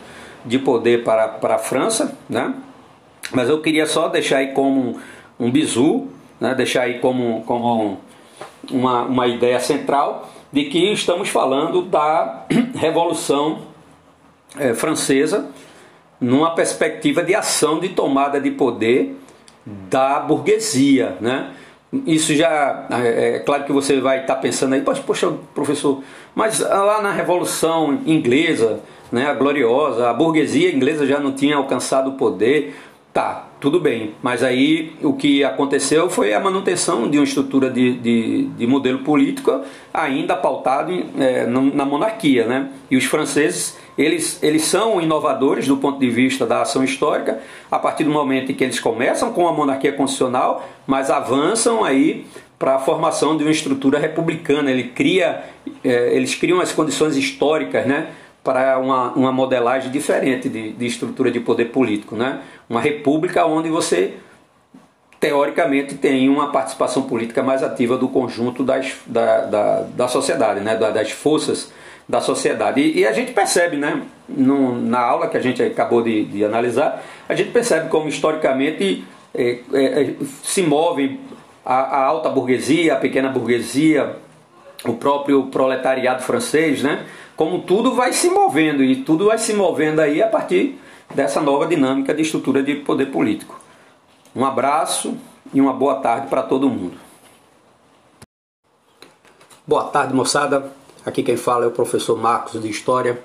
[0.44, 2.14] de poder para, para a França.
[2.28, 2.52] Né?
[3.32, 4.98] Mas eu queria só deixar aí como
[5.40, 7.98] um, bizu, né, deixar aí como, como
[8.70, 13.62] uma, uma ideia central de que estamos falando da Revolução
[14.58, 15.50] é, Francesa
[16.20, 19.16] numa perspectiva de ação de tomada de poder
[19.66, 21.52] da burguesia, né?
[22.06, 26.02] Isso já é, é claro que você vai estar pensando aí, poxa, professor,
[26.34, 28.80] mas lá na Revolução Inglesa,
[29.12, 32.74] né, a gloriosa, a burguesia inglesa já não tinha alcançado o poder,
[33.14, 37.94] Tá, tudo bem, mas aí o que aconteceu foi a manutenção de uma estrutura de,
[37.94, 39.62] de, de modelo político
[39.92, 42.68] ainda pautado em, é, na monarquia, né?
[42.90, 47.40] E os franceses, eles, eles são inovadores do ponto de vista da ação histórica
[47.70, 52.26] a partir do momento em que eles começam com a monarquia constitucional, mas avançam aí
[52.58, 54.70] para a formação de uma estrutura republicana.
[54.70, 55.42] Ele cria,
[55.82, 58.08] é, eles criam as condições históricas, né?
[58.44, 62.14] Para uma, uma modelagem diferente de, de estrutura de poder político.
[62.14, 62.40] Né?
[62.68, 64.14] Uma república onde você,
[65.18, 70.76] teoricamente, tem uma participação política mais ativa do conjunto das, da, da, da sociedade, né?
[70.76, 71.72] das forças
[72.06, 72.82] da sociedade.
[72.82, 74.02] E, e a gente percebe, né?
[74.28, 79.04] No, na aula que a gente acabou de, de analisar, a gente percebe como historicamente
[79.34, 81.18] é, é, se move
[81.64, 84.16] a, a alta burguesia, a pequena burguesia,
[84.84, 87.04] o próprio proletariado francês, né?
[87.36, 90.78] Como tudo vai se movendo e tudo vai se movendo aí a partir
[91.14, 93.60] dessa nova dinâmica de estrutura de poder político.
[94.34, 95.16] Um abraço
[95.52, 96.96] e uma boa tarde para todo mundo.
[99.66, 100.72] Boa tarde, moçada.
[101.04, 103.22] Aqui quem fala é o professor Marcos de História.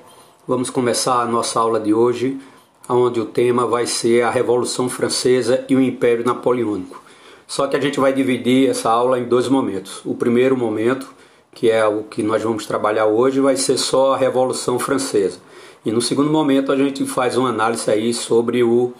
[0.48, 2.40] Vamos começar a nossa aula de hoje,
[2.88, 7.02] onde o tema vai ser a Revolução Francesa e o Império Napoleônico.
[7.48, 10.02] Só que a gente vai dividir essa aula em dois momentos.
[10.06, 11.14] O primeiro momento
[11.54, 15.40] que é o que nós vamos trabalhar hoje, vai ser só a Revolução Francesa.
[15.86, 18.94] E no segundo momento a gente faz uma análise aí sobre o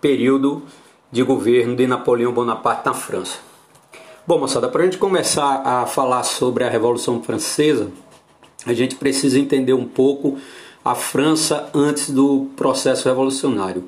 [0.00, 0.62] período
[1.10, 3.38] de governo de Napoleão Bonaparte na França.
[4.26, 7.90] Bom, moçada, para a gente começar a falar sobre a Revolução Francesa,
[8.64, 10.38] a gente precisa entender um pouco
[10.84, 13.84] a França antes do processo revolucionário.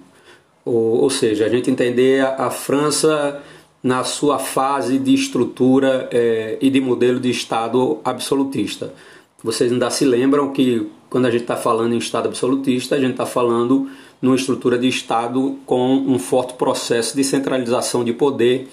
[0.65, 3.43] Ou, ou seja, a gente entender a, a França
[3.85, 8.95] na sua fase de estrutura é, e de modelo de Estado absolutista.
[9.43, 13.11] Vocês ainda se lembram que quando a gente está falando em Estado absolutista, a gente
[13.11, 13.91] está falando
[14.23, 18.71] numa estrutura de Estado com um forte processo de centralização de poder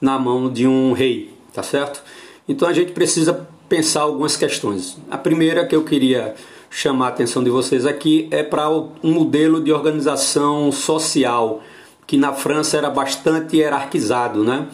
[0.00, 2.02] na mão de um rei, tá certo?
[2.48, 4.96] Então a gente precisa pensar algumas questões.
[5.10, 6.34] A primeira que eu queria
[6.70, 11.62] chamar a atenção de vocês aqui é para um modelo de organização social
[12.06, 14.68] que na França era bastante hierarquizado, né?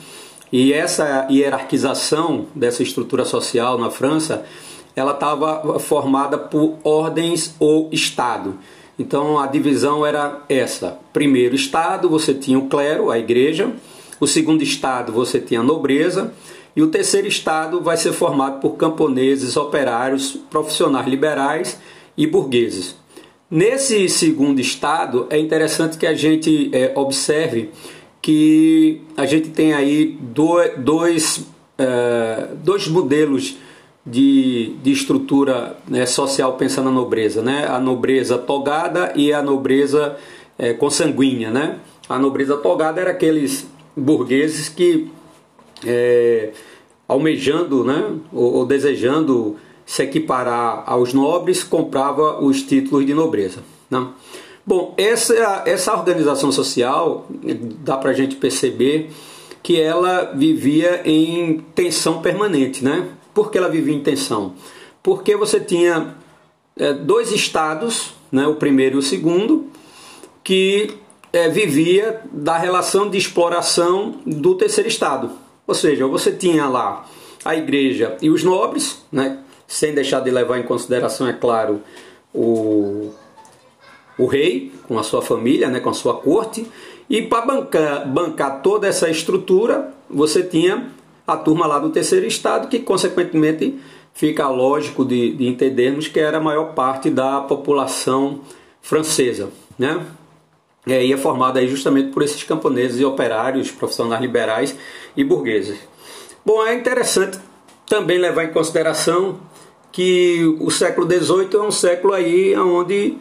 [0.53, 4.45] E essa hierarquização dessa estrutura social na França,
[4.97, 8.59] ela estava formada por ordens ou Estado.
[8.99, 13.73] Então a divisão era essa: primeiro Estado, você tinha o clero, a igreja.
[14.19, 16.35] O segundo Estado, você tinha a nobreza.
[16.77, 21.81] E o terceiro Estado vai ser formado por camponeses, operários, profissionais liberais
[22.17, 23.00] e burgueses.
[23.51, 27.71] Nesse segundo estado, é interessante que a gente é, observe
[28.23, 30.17] que a gente tem aí
[30.77, 31.47] dois,
[31.77, 33.57] é, dois modelos
[34.07, 37.67] de, de estrutura né, social pensando na nobreza, né?
[37.67, 40.17] a nobreza togada e a nobreza
[40.57, 41.51] é, consanguínea.
[41.51, 41.79] Né?
[42.09, 45.11] A nobreza togada era aqueles burgueses que,
[45.85, 46.51] é,
[47.09, 49.57] almejando né, ou, ou desejando
[49.91, 53.65] se equiparar aos nobres, comprava os títulos de nobreza.
[53.91, 54.07] Né?
[54.65, 57.27] Bom, essa, essa organização social,
[57.81, 59.11] dá para a gente perceber
[59.65, 62.85] que ela vivia em tensão permanente.
[62.85, 63.09] Né?
[63.35, 64.55] Por que ela vivia em tensão?
[65.03, 66.15] Porque você tinha
[66.77, 69.73] é, dois estados, né, o primeiro e o segundo,
[70.45, 70.99] que
[71.33, 75.33] é, vivia da relação de exploração do terceiro estado.
[75.67, 77.09] Ou seja, você tinha lá
[77.45, 79.41] a igreja e os nobres, né,
[79.71, 81.81] sem deixar de levar em consideração, é claro,
[82.35, 83.13] o,
[84.19, 86.67] o rei com a sua família, né, com a sua corte.
[87.09, 90.89] E para bancar, bancar toda essa estrutura, você tinha
[91.25, 93.79] a turma lá do terceiro estado, que consequentemente
[94.13, 98.41] fica lógico de, de entendermos que era a maior parte da população
[98.83, 99.51] francesa.
[99.79, 100.05] Né?
[100.85, 104.77] E é formada aí justamente por esses camponeses e operários, profissionais liberais
[105.17, 105.79] e burgueses.
[106.45, 107.39] Bom, é interessante
[107.87, 109.39] também levar em consideração
[109.93, 113.17] que o século XVIII é um século aí onde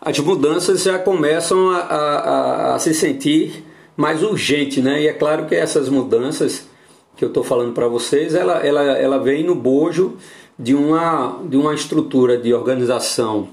[0.00, 3.64] as mudanças já começam a, a, a se sentir
[3.96, 5.02] mais urgente, né?
[5.02, 6.68] E é claro que essas mudanças
[7.16, 10.16] que eu estou falando para vocês, ela, ela, ela vem no bojo
[10.58, 13.48] de uma, de uma estrutura de organização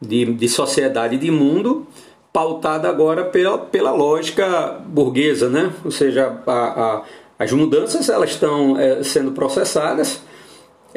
[0.00, 1.86] de, de sociedade de mundo
[2.32, 5.72] pautada agora pela, pela lógica burguesa, né?
[5.84, 7.02] Ou seja, a, a,
[7.38, 10.20] as mudanças elas estão é, sendo processadas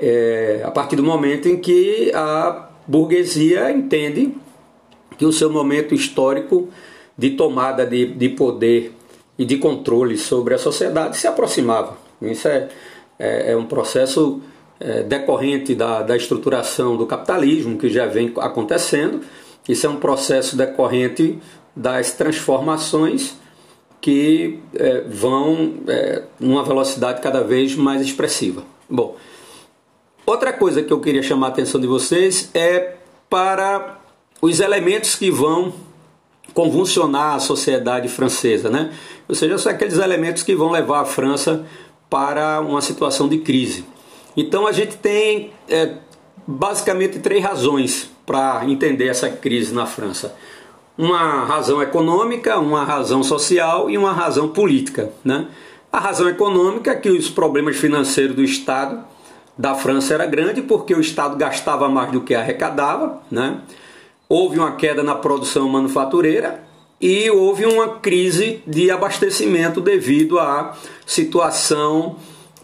[0.01, 4.33] é, a partir do momento em que a burguesia entende
[5.17, 6.69] que o seu momento histórico
[7.17, 8.93] de tomada de, de poder
[9.37, 11.97] e de controle sobre a sociedade se aproximava.
[12.21, 12.69] Isso é,
[13.17, 14.41] é, é um processo
[14.79, 19.21] é, decorrente da, da estruturação do capitalismo que já vem acontecendo.
[19.67, 21.37] Isso é um processo decorrente
[21.75, 23.37] das transformações
[24.01, 28.63] que é, vão é, numa velocidade cada vez mais expressiva.
[28.89, 29.17] Bom,
[30.29, 33.97] Outra coisa que eu queria chamar a atenção de vocês é para
[34.39, 35.73] os elementos que vão
[36.53, 38.91] convulsionar a sociedade francesa, né?
[39.27, 41.65] Ou seja, são aqueles elementos que vão levar a França
[42.11, 43.83] para uma situação de crise.
[44.37, 45.95] Então a gente tem é,
[46.45, 50.35] basicamente três razões para entender essa crise na França:
[50.95, 55.11] uma razão econômica, uma razão social e uma razão política.
[55.25, 55.47] Né?
[55.91, 59.08] A razão econômica é que os problemas financeiros do Estado
[59.59, 63.59] da França era grande porque o Estado gastava mais do que arrecadava, né?
[64.29, 66.63] houve uma queda na produção manufatureira
[67.01, 72.15] e houve uma crise de abastecimento devido à situação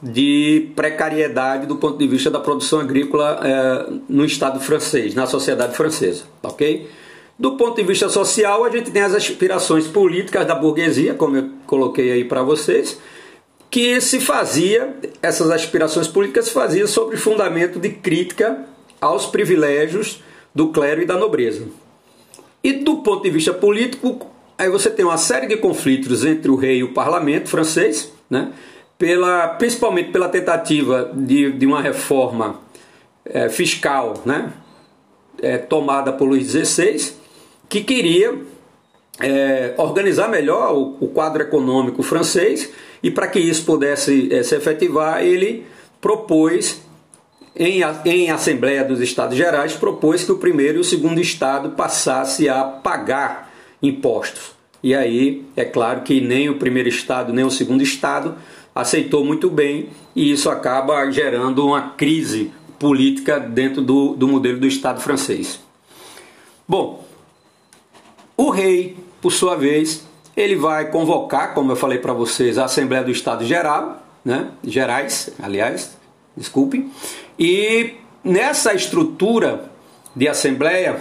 [0.01, 5.75] de precariedade do ponto de vista da produção agrícola é, no Estado francês, na sociedade
[5.75, 6.89] francesa, ok?
[7.37, 11.49] Do ponto de vista social, a gente tem as aspirações políticas da burguesia, como eu
[11.67, 12.97] coloquei aí para vocês,
[13.75, 18.63] que se fazia, essas aspirações políticas se faziam sobre fundamento de crítica
[19.01, 20.23] aos privilégios
[20.55, 21.67] do clero e da nobreza.
[22.63, 26.55] E do ponto de vista político, aí você tem uma série de conflitos entre o
[26.55, 28.53] rei e o parlamento francês, né?
[28.97, 32.61] pela, principalmente pela tentativa de, de uma reforma
[33.25, 34.53] é, fiscal né?
[35.41, 37.11] É, tomada por Luís XVI,
[37.67, 38.39] que queria
[39.19, 42.71] é, organizar melhor o, o, quadro econômico francês
[43.05, 45.63] e para que isso pudesse é, se efetivar, ele
[46.01, 46.81] propôs
[47.55, 52.49] em, em Assembleia dos Estados Gerais, propôs que o primeiro e o segundo Estado passasse
[52.49, 54.53] a pagar impostos.
[54.81, 58.37] E aí, é claro que nem o primeiro Estado nem o segundo Estado
[58.73, 64.65] aceitou muito bem, e isso acaba gerando uma crise política dentro do, do modelo do
[64.65, 65.59] Estado francês.
[66.67, 67.05] Bom,
[68.35, 70.03] o rei, por sua vez,
[70.35, 74.49] ele vai convocar, como eu falei para vocês, a Assembleia do Estado Geral, né?
[74.63, 75.97] Gerais, aliás,
[76.35, 76.91] desculpem,
[77.39, 79.71] e nessa estrutura
[80.15, 80.99] de Assembleia,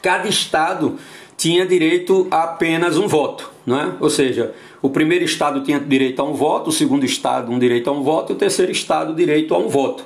[0.00, 0.98] cada Estado
[1.36, 3.94] tinha direito a apenas um voto, né?
[4.00, 7.88] ou seja, o primeiro Estado tinha direito a um voto, o segundo Estado um direito
[7.88, 10.04] a um voto e o terceiro Estado direito a um voto.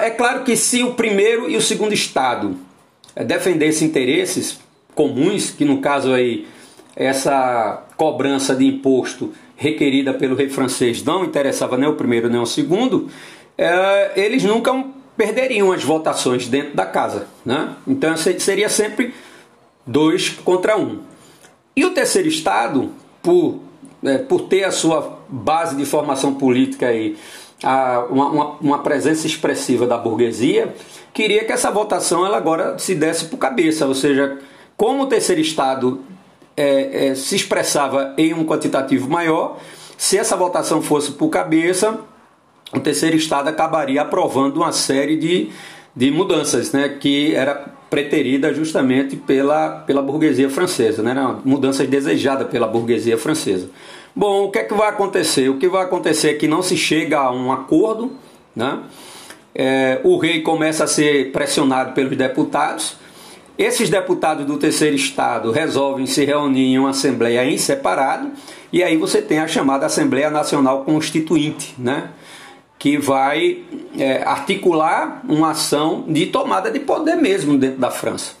[0.00, 2.56] É claro que se o primeiro e o segundo Estado
[3.16, 4.60] eh, defendessem interesses
[4.94, 6.46] comuns, que no caso aí
[6.94, 12.46] essa cobrança de imposto requerida pelo rei francês não interessava nem o primeiro nem o
[12.46, 13.08] segundo,
[13.56, 14.72] é, eles nunca
[15.16, 17.26] perderiam as votações dentro da casa.
[17.44, 17.74] Né?
[17.86, 19.14] Então seria sempre
[19.86, 21.00] dois contra um.
[21.74, 22.90] E o terceiro estado,
[23.22, 23.60] por,
[24.04, 27.16] é, por ter a sua base de formação política aí,
[27.62, 30.74] a, uma, uma, uma, presença expressiva da burguesia,
[31.14, 34.38] queria que essa votação ela agora se desse por cabeça, ou seja,
[34.76, 36.00] como o terceiro estado
[36.56, 39.58] é, é, se expressava em um quantitativo maior,
[39.96, 41.98] se essa votação fosse por cabeça,
[42.72, 45.50] o terceiro estado acabaria aprovando uma série de,
[45.94, 47.54] de mudanças, né, que era
[47.88, 53.68] preterida justamente pela, pela burguesia francesa, né, mudanças desejadas pela burguesia francesa.
[54.14, 55.48] Bom, o que é que vai acontecer?
[55.48, 58.12] O que vai acontecer é que não se chega a um acordo,
[58.54, 58.80] né?
[59.54, 62.96] É, o rei começa a ser pressionado pelos deputados.
[63.58, 68.30] Esses deputados do terceiro estado resolvem se reunir em uma assembleia em separado,
[68.72, 72.10] e aí você tem a chamada Assembleia Nacional Constituinte, né?
[72.82, 73.62] que vai
[73.96, 78.32] é, articular uma ação de tomada de poder mesmo dentro da França.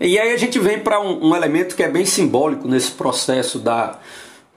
[0.00, 3.58] E aí a gente vem para um, um, elemento que é bem simbólico nesse processo
[3.58, 3.98] da,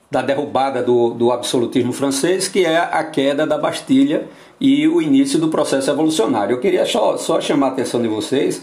[0.09, 4.29] da derrubada do, do absolutismo francês, que é a queda da Bastilha
[4.61, 6.53] e o início do processo evolucionário.
[6.53, 8.61] Eu queria só, só chamar a atenção de vocês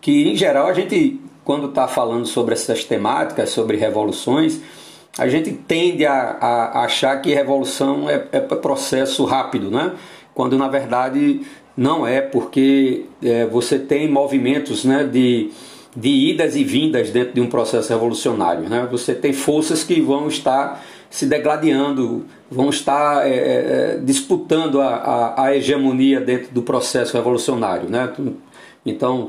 [0.00, 4.60] que, em geral, a gente, quando está falando sobre essas temáticas, sobre revoluções,
[5.18, 9.92] a gente tende a, a achar que revolução é, é processo rápido, né?
[10.34, 11.42] quando na verdade
[11.76, 15.50] não é, porque é, você tem movimentos né, de,
[15.96, 18.68] de idas e vindas dentro de um processo revolucionário.
[18.68, 18.86] Né?
[18.90, 24.94] Você tem forças que vão estar se degladiando, vão estar é, é, é disputando a,
[24.94, 27.88] a, a, hegemonia dentro do processo revolucionário.
[27.88, 28.12] Né?
[28.86, 29.28] Então,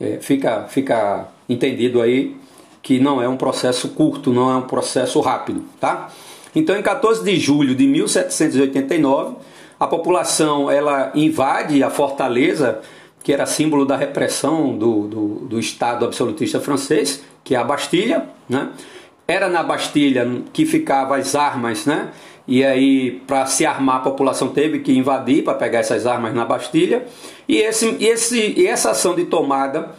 [0.00, 2.36] é, fica, fica entendido aí
[2.82, 6.10] que não é um processo curto, não é um processo rápido, tá?
[6.54, 9.36] Então, em 14 de julho de 1789,
[9.78, 12.80] a população ela invade a fortaleza,
[13.22, 18.26] que era símbolo da repressão do, do, do Estado absolutista francês, que é a Bastilha,
[18.48, 18.70] né?
[19.28, 22.10] Era na Bastilha que ficavam as armas, né?
[22.50, 26.44] E aí, para se armar, a população teve que invadir para pegar essas armas na
[26.44, 27.06] Bastilha.
[27.48, 29.94] E, esse, esse, e essa ação de tomada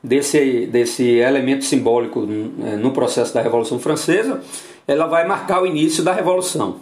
[0.00, 4.40] desse, desse elemento simbólico né, no processo da Revolução Francesa,
[4.86, 6.76] ela vai marcar o início da Revolução.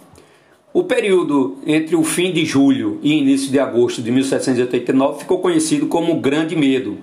[0.71, 5.87] O período entre o fim de julho e início de agosto de 1789 ficou conhecido
[5.87, 6.99] como Grande Medo,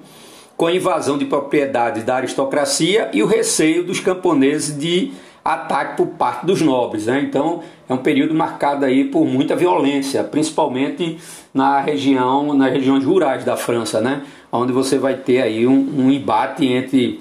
[0.56, 5.10] com a invasão de propriedades da aristocracia e o receio dos camponeses de
[5.44, 7.06] ataque por parte dos nobres.
[7.06, 7.20] Né?
[7.22, 11.18] Então é um período marcado aí por muita violência, principalmente
[11.52, 14.22] na região, nas regiões rurais da França, né?
[14.50, 17.20] onde você vai ter aí um, um embate entre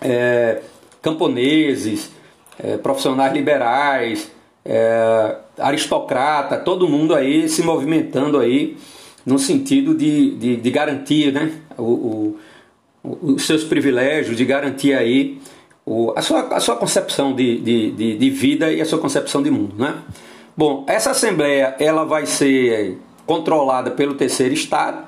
[0.00, 0.60] é,
[1.00, 2.10] camponeses,
[2.58, 4.30] é, profissionais liberais,
[4.64, 8.76] é, aristocrata, todo mundo aí se movimentando aí
[9.24, 11.52] no sentido de, de, de garantir né?
[11.78, 12.38] o, o,
[13.34, 15.38] os seus privilégios, de garantir aí
[15.86, 19.42] o, a, sua, a sua concepção de, de, de, de, vida e a sua concepção
[19.42, 19.74] de mundo.
[19.76, 19.94] Né?
[20.56, 25.04] Bom, essa Assembleia ela vai ser controlada pelo terceiro Estado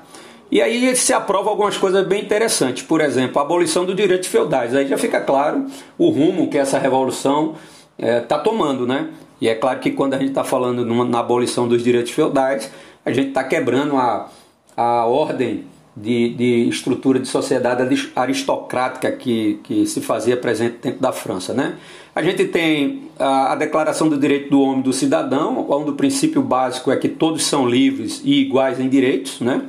[0.51, 2.83] e aí se aprova algumas coisas bem interessantes.
[2.83, 4.73] Por exemplo, a abolição do direito de feudais.
[4.73, 5.65] Aí já fica claro
[5.97, 7.55] o rumo que essa revolução
[7.97, 9.09] está é, tomando, né?
[9.41, 12.71] E é claro que quando a gente está falando numa, na abolição dos direitos feudais,
[13.05, 14.29] a gente está quebrando a,
[14.75, 15.65] a ordem
[16.01, 21.53] de, de estrutura de sociedade aristocrática que, que se fazia presente dentro da França.
[21.53, 21.75] Né?
[22.15, 25.93] A gente tem a, a Declaração do Direito do Homem e do Cidadão, onde o
[25.93, 29.39] princípio básico é que todos são livres e iguais em direitos.
[29.41, 29.63] Né?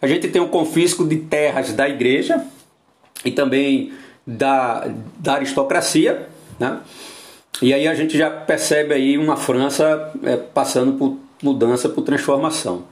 [0.00, 2.44] A gente tem o confisco de terras da igreja
[3.24, 3.92] e também
[4.26, 4.86] da,
[5.18, 6.28] da aristocracia.
[6.60, 6.80] Né?
[7.62, 12.84] E aí a gente já percebe aí uma França é, passando por mudança, por transformação.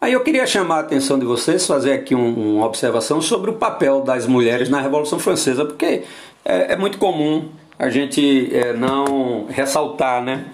[0.00, 3.54] Aí eu queria chamar a atenção de vocês, fazer aqui um, uma observação sobre o
[3.54, 6.04] papel das mulheres na Revolução Francesa, porque
[6.42, 10.46] é, é muito comum a gente é, não ressaltar né,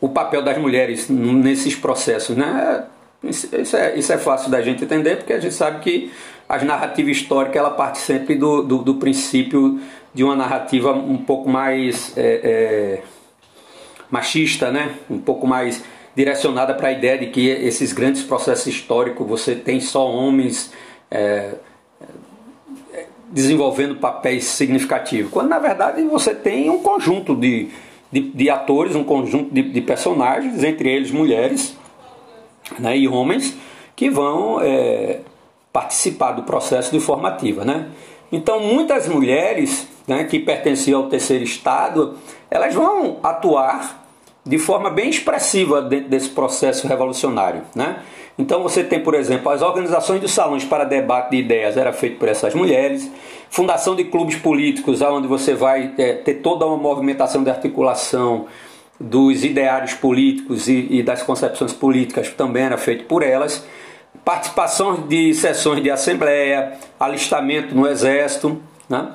[0.00, 2.36] o papel das mulheres nesses processos.
[2.36, 2.84] Né?
[3.24, 6.12] Isso, é, isso é fácil da gente entender, porque a gente sabe que
[6.48, 9.80] a narrativa histórica ela parte sempre do, do, do princípio
[10.12, 13.02] de uma narrativa um pouco mais é, é,
[14.08, 14.94] machista, né?
[15.10, 15.82] um pouco mais
[16.14, 20.72] direcionada para a ideia de que esses grandes processos históricos você tem só homens
[21.10, 21.54] é,
[23.34, 27.68] desenvolvendo papéis significativos, quando na verdade você tem um conjunto de,
[28.10, 31.76] de, de atores, um conjunto de, de, personagens, entre eles mulheres
[32.78, 33.56] né, e homens,
[33.96, 35.20] que vão é,
[35.72, 37.64] participar do processo de formativa.
[37.64, 37.88] Né?
[38.30, 42.16] Então muitas mulheres né, que pertenciam ao terceiro estado,
[42.48, 44.03] elas vão atuar
[44.44, 47.62] de forma bem expressiva dentro desse processo revolucionário.
[47.74, 47.96] Né?
[48.38, 52.18] Então você tem, por exemplo, as organizações dos salões para debate de ideias era feito
[52.18, 53.10] por essas mulheres,
[53.48, 58.46] fundação de clubes políticos, onde você vai é, ter toda uma movimentação de articulação
[58.98, 63.64] dos ideários políticos e, e das concepções políticas também era feito por elas,
[64.24, 69.08] participação de sessões de assembleia, alistamento no exército, né?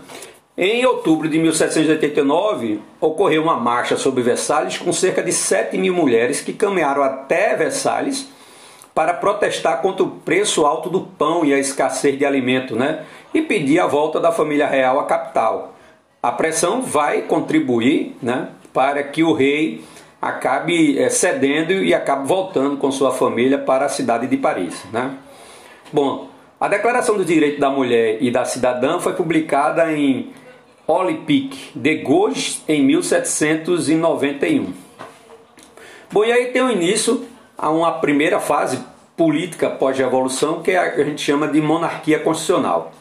[0.61, 6.41] Em outubro de 1789, ocorreu uma marcha sobre Versalhes com cerca de 7 mil mulheres
[6.41, 8.27] que caminharam até Versalhes
[8.93, 13.05] para protestar contra o preço alto do pão e a escassez de alimento, né?
[13.33, 15.75] E pedir a volta da família real à capital.
[16.21, 19.81] A pressão vai contribuir, né, para que o rei
[20.21, 25.13] acabe eh, cedendo e acabe voltando com sua família para a cidade de Paris, né?
[25.93, 26.27] Bom,
[26.59, 30.33] a Declaração dos Direitos da Mulher e da Cidadã foi publicada em
[30.91, 34.73] Olympique de Gauche em 1791.
[36.11, 37.25] Bom, e aí tem o início
[37.55, 38.79] a uma primeira fase
[39.15, 42.91] política pós-revolução que a gente chama de monarquia constitucional.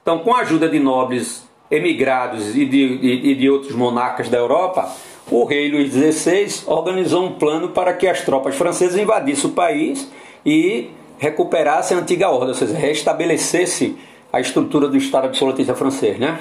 [0.00, 4.90] Então, com a ajuda de nobres emigrados e de, de outros monarcas da Europa,
[5.30, 10.10] o rei Luís XVI organizou um plano para que as tropas francesas invadissem o país
[10.46, 10.88] e
[11.18, 13.98] recuperassem a antiga ordem, ou seja, restabelecesse
[14.32, 16.38] a estrutura do Estado absolutista francês, né?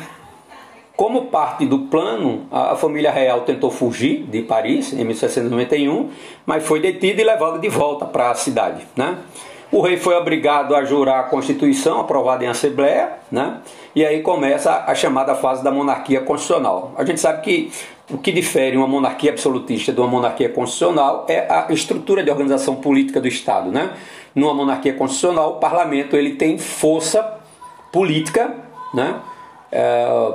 [0.95, 6.09] Como parte do plano, a família real tentou fugir de Paris em 1791,
[6.45, 8.85] mas foi detida e levada de volta para a cidade.
[8.95, 9.17] Né?
[9.71, 13.57] O rei foi obrigado a jurar a Constituição aprovada em Assembleia, né?
[13.95, 16.93] e aí começa a chamada fase da monarquia constitucional.
[16.95, 17.71] A gente sabe que
[18.11, 22.75] o que difere uma monarquia absolutista de uma monarquia constitucional é a estrutura de organização
[22.75, 23.71] política do Estado.
[23.71, 23.93] Né?
[24.35, 27.39] Numa monarquia constitucional, o parlamento ele tem força
[27.91, 28.53] política,
[28.93, 29.15] né?
[29.71, 30.33] É,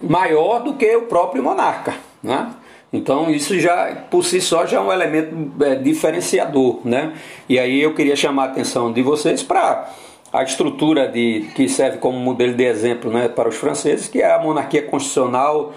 [0.00, 1.94] maior do que o próprio monarca.
[2.22, 2.50] Né?
[2.92, 7.12] Então isso já por si só já é um elemento é, diferenciador, né?
[7.48, 9.88] E aí eu queria chamar a atenção de vocês para
[10.32, 14.32] a estrutura de que serve como modelo de exemplo, né, para os franceses, que é
[14.32, 15.72] a monarquia constitucional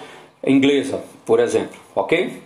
[0.46, 2.42] inglesa, por exemplo, ok?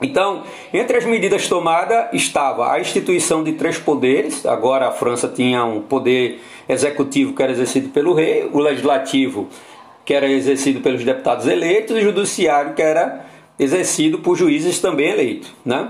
[0.00, 4.44] Então, entre as medidas tomadas estava a instituição de três poderes.
[4.44, 9.48] Agora a França tinha um poder executivo que era exercido pelo rei, o legislativo
[10.04, 13.24] que era exercido pelos deputados eleitos, e judiciário, que era
[13.58, 15.52] exercido por juízes também eleitos.
[15.64, 15.88] Né?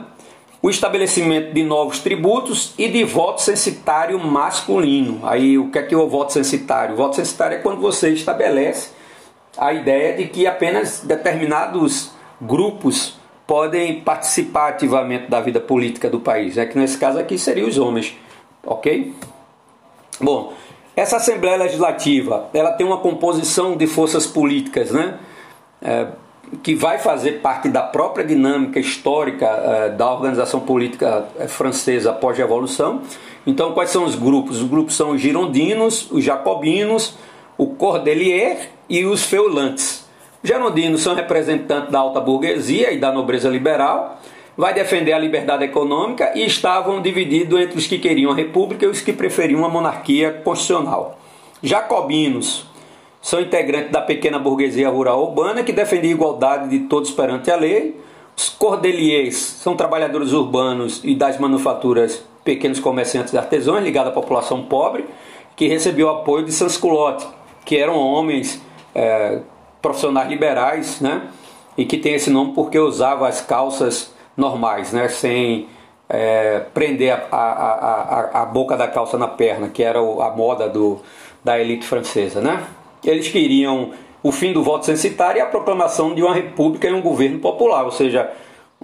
[0.62, 5.20] O estabelecimento de novos tributos e de voto censitário masculino.
[5.24, 6.94] Aí o que é que é o voto censitário?
[6.94, 8.90] O voto censitário é quando você estabelece
[9.58, 13.14] a ideia de que apenas determinados grupos
[13.46, 16.56] podem participar ativamente da vida política do país.
[16.56, 18.16] É que nesse caso aqui seriam os homens,
[18.64, 19.14] ok?
[20.20, 20.54] Bom,
[20.96, 25.18] essa Assembleia Legislativa, ela tem uma composição de forças políticas, né?
[25.82, 26.06] É,
[26.62, 32.38] que vai fazer parte da própria dinâmica histórica é, da organização política é, francesa após
[32.38, 33.02] a Revolução.
[33.46, 34.60] Então, quais são os grupos?
[34.60, 37.16] Os grupos são os girondinos, os jacobinos,
[37.58, 40.04] o Cordelier e os feulantes.
[40.42, 44.20] Gerondinos são representantes da alta burguesia e da nobreza liberal,
[44.56, 48.88] vai defender a liberdade econômica e estavam divididos entre os que queriam a república e
[48.88, 51.18] os que preferiam a monarquia constitucional.
[51.62, 52.66] Jacobinos
[53.20, 57.56] são integrantes da pequena burguesia rural urbana que defendia a igualdade de todos perante a
[57.56, 57.98] lei.
[58.36, 64.64] Os cordeliers são trabalhadores urbanos e das manufaturas, pequenos comerciantes e artesãos ligados à população
[64.64, 65.06] pobre,
[65.56, 67.26] que recebeu apoio de Sansculotte,
[67.64, 68.60] que eram homens
[68.94, 69.40] é,
[69.80, 71.22] profissionais liberais, né?
[71.78, 75.08] E que tem esse nome porque usava as calças normais, né?
[75.08, 75.68] Sem
[76.08, 77.72] é, prender a, a,
[78.40, 81.00] a, a, boca da calça na perna, que era a moda do,
[81.42, 82.62] da elite francesa, né?
[83.02, 83.90] Eles queriam
[84.22, 87.84] o fim do voto censitário e a proclamação de uma república e um governo popular,
[87.84, 88.30] ou seja,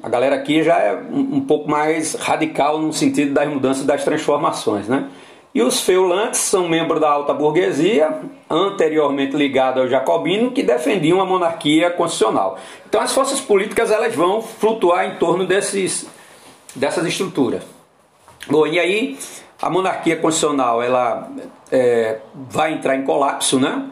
[0.02, 4.88] a galera aqui já é um, pouco mais radical no sentido das mudanças das transformações,
[4.88, 5.08] né?
[5.52, 11.24] E os feulantes são membros da alta burguesia, anteriormente ligados ao jacobino, que defendiam a
[11.24, 12.56] monarquia constitucional.
[12.88, 16.06] Então as forças políticas elas vão flutuar em torno desses,
[16.74, 17.62] dessas estruturas.
[18.48, 19.18] Bom, e aí
[19.60, 21.28] a monarquia constitucional ela
[21.70, 23.86] é, vai entrar em colapso, né?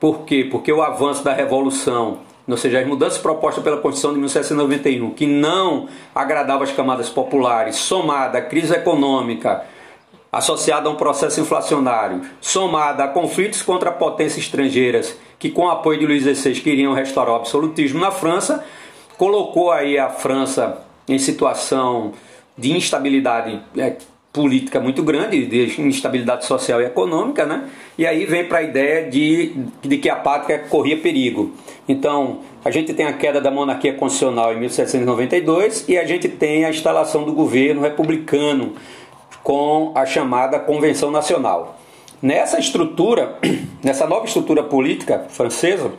[0.00, 0.46] Por quê?
[0.50, 2.18] Porque o avanço da revolução,
[2.48, 7.76] ou seja, as mudanças propostas pela Constituição de 1791, que não agradava as camadas populares,
[7.76, 9.64] somada à crise econômica
[10.36, 15.98] associada a um processo inflacionário, somada a conflitos contra potências estrangeiras que, com o apoio
[15.98, 18.64] de Luís XVI, queriam restaurar o absolutismo na França,
[19.16, 22.12] colocou aí a França em situação
[22.56, 23.96] de instabilidade é,
[24.36, 27.64] política muito grande, de instabilidade social e econômica, né?
[27.96, 31.54] E aí vem para a ideia de, de que a pátria corria perigo.
[31.88, 36.66] Então, a gente tem a queda da monarquia constitucional em 1792 e a gente tem
[36.66, 38.74] a instalação do governo republicano
[39.46, 41.78] com a chamada Convenção Nacional.
[42.20, 43.38] Nessa estrutura,
[43.80, 45.92] nessa nova estrutura política francesa,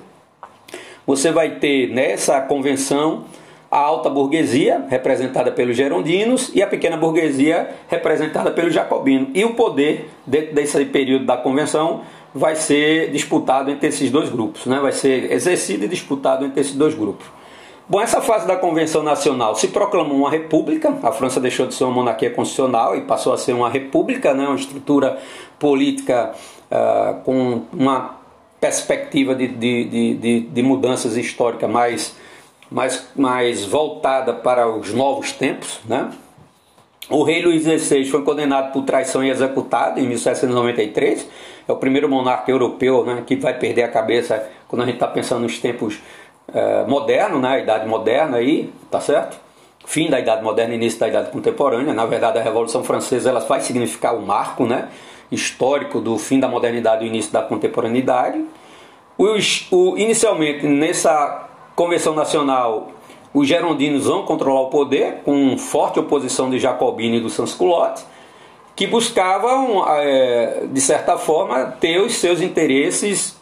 [1.06, 3.24] você vai ter nessa convenção
[3.72, 9.30] a alta burguesia, representada pelos gerondinos, e a pequena burguesia, representada pelos jacobinos.
[9.34, 12.02] E o poder, dentro desse período da convenção,
[12.36, 14.78] vai ser disputado entre esses dois grupos, né?
[14.78, 17.26] vai ser exercido e disputado entre esses dois grupos.
[17.90, 21.86] Bom, essa fase da Convenção Nacional se proclamou uma república, a França deixou de ser
[21.86, 25.18] uma monarquia constitucional e passou a ser uma república, né, uma estrutura
[25.58, 26.34] política
[26.70, 28.18] uh, com uma
[28.60, 32.14] perspectiva de, de, de, de, mudanças históricas mais,
[32.70, 35.80] mais, mais voltada para os novos tempos.
[35.86, 36.12] Né?
[37.10, 41.26] O rei Luís XVI foi condenado por traição e executado em 1793.
[41.66, 45.08] É o primeiro monarca europeu né, que vai perder a cabeça quando a gente está
[45.08, 46.00] pensando nos tempos
[46.54, 49.38] é, moderno, né, a idade moderna aí, tá certo?
[49.86, 51.94] Fim da idade moderna, início da idade contemporânea.
[51.94, 54.90] Na verdade, a Revolução Francesa ela vai significar o um marco, né,
[55.32, 58.44] histórico do fim da modernidade e início da contemporaneidade.
[59.18, 62.92] O, inicialmente, nessa Convenção Nacional,
[63.34, 68.04] os gerondinos vão controlar o poder, com forte oposição de Jacobino e do Sans-Culotte,
[68.76, 73.37] que buscavam, é, de certa forma, ter os seus interesses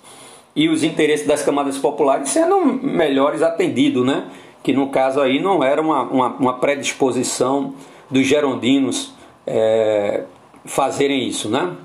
[0.55, 4.25] e os interesses das camadas populares sendo melhores atendidos, né?
[4.63, 7.75] que no caso aí não era uma, uma, uma predisposição
[8.09, 9.13] dos gerondinos
[9.45, 10.23] é,
[10.63, 11.49] fazerem isso.
[11.49, 11.75] Né?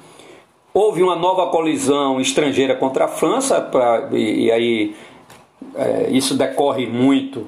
[0.72, 4.96] Houve uma nova colisão estrangeira contra a França, pra, e, e aí
[5.74, 7.46] é, isso decorre muito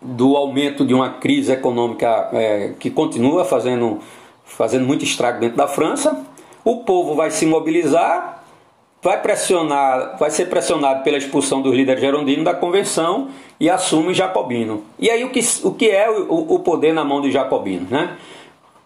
[0.00, 3.98] do aumento de uma crise econômica é, que continua fazendo,
[4.44, 6.24] fazendo muito estrago dentro da França.
[6.64, 8.43] O povo vai se mobilizar
[9.04, 13.28] vai pressionar, vai ser pressionado pela expulsão dos líderes gerondinos da convenção
[13.60, 14.82] e assume jacobino.
[14.98, 17.86] E aí o que, o que é o, o poder na mão do jacobino?
[17.90, 18.16] Né?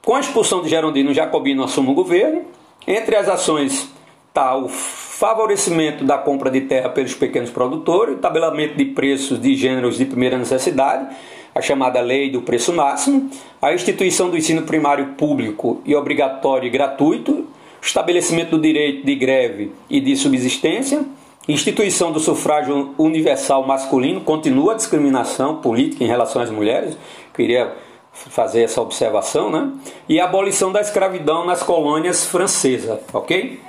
[0.05, 2.43] Com a expulsão de Gerondino, jacobino assume o governo.
[2.85, 3.89] Entre as ações
[4.29, 9.55] está o favorecimento da compra de terra pelos pequenos produtores, o tabelamento de preços de
[9.55, 11.15] gêneros de primeira necessidade,
[11.55, 13.31] a chamada lei do preço máximo,
[13.63, 17.47] a instituição do ensino primário público e obrigatório e gratuito,
[17.81, 21.05] estabelecimento do direito de greve e de subsistência,
[21.49, 26.97] instituição do sufrágio universal masculino, continua a discriminação política em relação às mulheres,
[27.35, 27.75] queria
[28.13, 29.73] fazer essa observação, né?
[30.09, 33.61] E a abolição da escravidão nas colônias francesas, ok?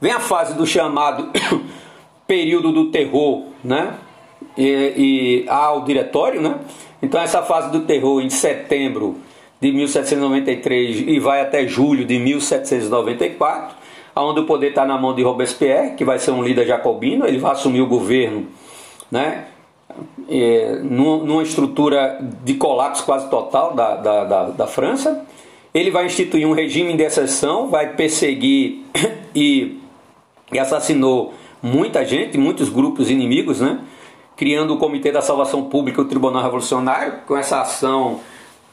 [0.00, 1.30] Vem a fase do chamado
[2.26, 3.94] período do terror, né?
[4.56, 4.64] E,
[4.96, 6.60] e há o diretório, né?
[7.02, 9.16] Então essa fase do terror em setembro
[9.62, 13.76] de 1793 e vai até julho de 1794,
[14.16, 17.38] onde o poder está na mão de Robespierre, que vai ser um líder jacobino, ele
[17.38, 18.48] vai assumir o governo
[19.08, 19.44] né,
[20.28, 25.24] é, numa estrutura de colapso quase total da, da, da, da França.
[25.72, 28.84] Ele vai instituir um regime de exceção, vai perseguir
[29.32, 29.78] e,
[30.52, 33.78] e assassinou muita gente, muitos grupos inimigos, né?
[34.36, 38.18] criando o Comitê da Salvação Pública, o Tribunal Revolucionário, com essa ação,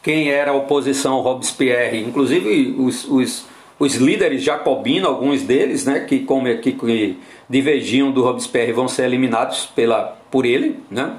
[0.01, 3.45] quem era a oposição Robespierre, inclusive os, os,
[3.77, 7.17] os líderes jacobinos, alguns deles, né, que, como, que, que
[7.49, 10.79] divergiam do Robespierre, vão ser eliminados pela, por ele.
[10.89, 11.13] Né?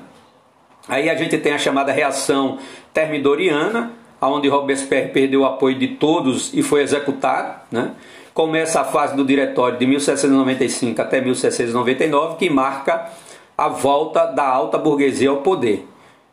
[0.89, 2.59] Aí a gente tem a chamada reação
[2.93, 7.61] termidoriana, onde Robespierre perdeu o apoio de todos e foi executado.
[7.71, 7.93] Né?
[8.33, 13.11] Começa a fase do diretório de 1795 até 1799, que marca
[13.57, 15.87] a volta da alta burguesia ao poder.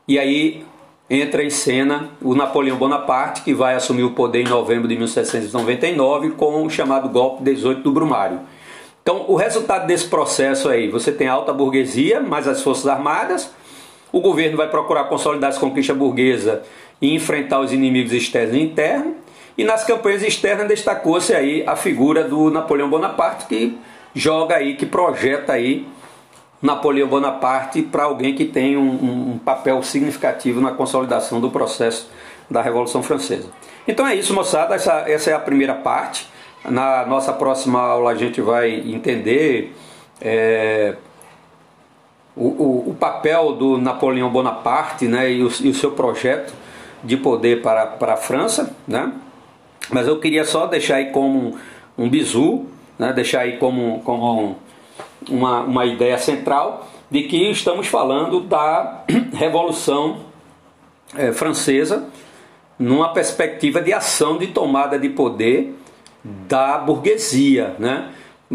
[0.08, 0.64] E aí
[1.10, 6.32] entra em cena o Napoleão Bonaparte, que vai assumir o poder em novembro de 1799
[6.32, 8.40] com o chamado golpe 18 do Brumário.
[9.02, 13.50] Então, o resultado desse processo aí, você tem a alta burguesia, mais as forças armadas,
[14.12, 16.64] o governo vai procurar consolidar as conquistas burguesa
[17.02, 19.14] e enfrentar os inimigos externos e internos,
[19.58, 23.78] e nas campanhas externas destacou-se aí a figura do Napoleão Bonaparte, que
[24.14, 25.88] joga aí, que projeta aí
[26.62, 32.10] Napoleão Bonaparte para alguém que tem um, um, papel significativo na consolidação do processo
[32.50, 33.50] da Revolução Francesa.
[33.88, 34.74] Então é isso, moçada.
[34.76, 36.28] Essa, essa é a primeira parte.
[36.66, 39.76] Na nossa próxima aula a gente vai entender
[40.20, 40.96] é,
[42.36, 46.54] o, o, o, papel do Napoleão Bonaparte né, e, o, e o seu projeto
[47.04, 48.76] de poder para, para a França.
[48.88, 49.14] Né?
[49.92, 51.56] Mas eu queria só deixar aí como
[51.98, 52.66] um, um
[52.98, 54.56] né, deixar aí como, como um,
[55.30, 60.18] uma, uma ideia central de que estamos falando da Revolução
[61.16, 62.08] é, Francesa
[62.78, 65.76] numa perspectiva de ação de tomada de poder
[66.24, 68.10] da burguesia, né?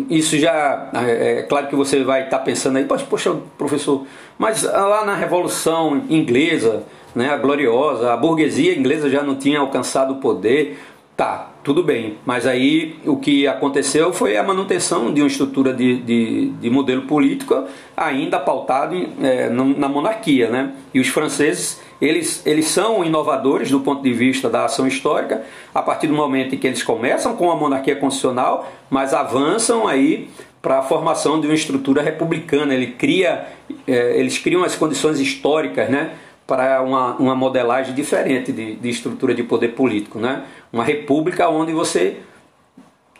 [0.08, 4.06] Isso já é, é claro que você vai estar pensando aí, poxa, professor,
[4.38, 6.84] mas lá na Revolução Inglesa,
[7.14, 10.78] né, a gloriosa, a burguesia inglesa já não tinha alcançado o poder,
[11.16, 15.98] Tá, tudo bem, mas aí o que aconteceu foi a manutenção de uma estrutura de,
[15.98, 17.64] de, de modelo político
[17.96, 20.72] ainda pautado em, é, na monarquia, né?
[20.92, 25.80] E os franceses, eles, eles são inovadores do ponto de vista da ação histórica, a
[25.80, 30.28] partir do momento em que eles começam com a monarquia constitucional, mas avançam aí
[30.60, 32.74] para a formação de uma estrutura republicana.
[32.74, 33.46] Ele cria,
[33.86, 36.10] é, eles criam as condições históricas, né?
[36.52, 40.18] Para uma, uma modelagem diferente de, de estrutura de poder político.
[40.18, 40.42] Né?
[40.70, 42.18] Uma república onde você,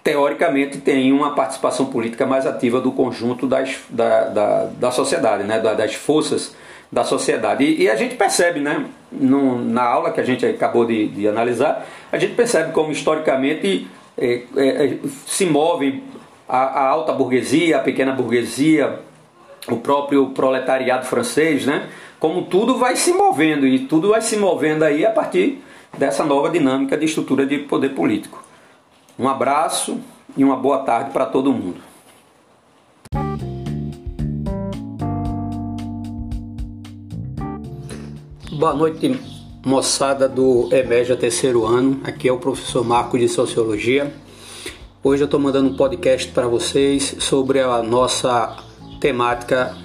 [0.04, 5.58] teoricamente, tem uma participação política mais ativa do conjunto das, da, da, da sociedade, né?
[5.60, 6.54] das forças
[6.92, 7.64] da sociedade.
[7.64, 8.84] E, e, a gente percebe, né?
[9.10, 13.88] No, na aula que a gente acabou de, de analisar, a gente percebe como historicamente
[14.18, 16.02] é, é, se move
[16.46, 19.00] a, a alta burguesia, a pequena burguesia,
[19.68, 21.88] o próprio proletariado francês, né?
[22.22, 25.60] Como tudo vai se movendo e tudo vai se movendo aí a partir
[25.98, 28.44] dessa nova dinâmica de estrutura de poder político.
[29.18, 29.98] Um abraço
[30.36, 31.80] e uma boa tarde para todo mundo.
[38.52, 39.18] Boa noite,
[39.66, 42.02] moçada do EMEJA terceiro ano.
[42.04, 44.14] Aqui é o professor Marco de Sociologia.
[45.02, 48.70] Hoje eu estou mandando um podcast para vocês sobre a nossa
[49.02, 49.76] temática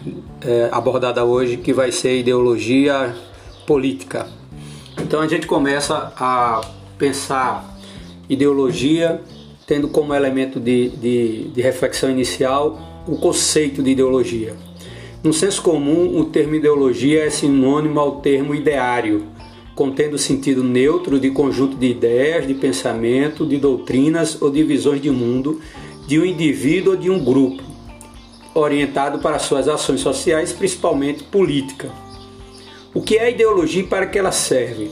[0.45, 3.15] é, abordada hoje, que vai ser ideologia
[3.65, 4.27] política.
[5.02, 6.61] Então a gente começa a
[6.99, 7.80] pensar
[8.30, 9.19] ideologia
[9.65, 14.56] tendo como elemento de, de, de reflexão inicial o conceito de ideologia.
[15.23, 19.26] No senso comum, o termo ideologia é sinônimo ao termo ideário,
[19.73, 25.10] contendo sentido neutro de conjunto de ideias, de pensamento, de doutrinas ou de visões de
[25.10, 25.60] mundo
[26.06, 27.64] de um indivíduo ou de um grupo,
[28.60, 31.90] orientado para suas ações sociais, principalmente política.
[32.94, 34.92] O que é ideologia e para que ela serve?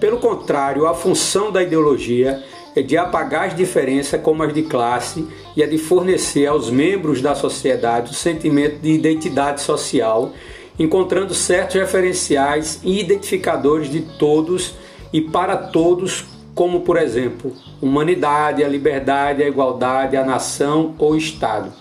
[0.00, 2.42] Pelo contrário, a função da ideologia
[2.74, 5.26] é de apagar as diferenças como as de classe
[5.56, 10.32] e a de fornecer aos membros da sociedade o sentimento de identidade social,
[10.78, 14.74] encontrando certos referenciais e identificadores de todos
[15.12, 16.24] e para todos,
[16.54, 21.72] como por exemplo, humanidade, a liberdade, a igualdade, a nação ou Estado.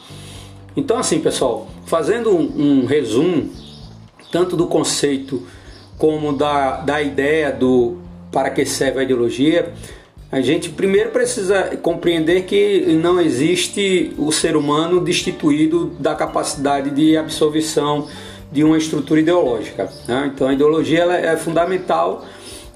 [0.76, 3.50] Então, assim, pessoal, fazendo um, um resumo
[4.32, 5.44] tanto do conceito
[5.98, 7.98] como da, da ideia do
[8.32, 9.72] para que serve a ideologia,
[10.32, 17.16] a gente primeiro precisa compreender que não existe o ser humano destituído da capacidade de
[17.16, 18.08] absorção
[18.52, 19.88] de uma estrutura ideológica.
[20.08, 20.32] Né?
[20.34, 22.26] Então, a ideologia é fundamental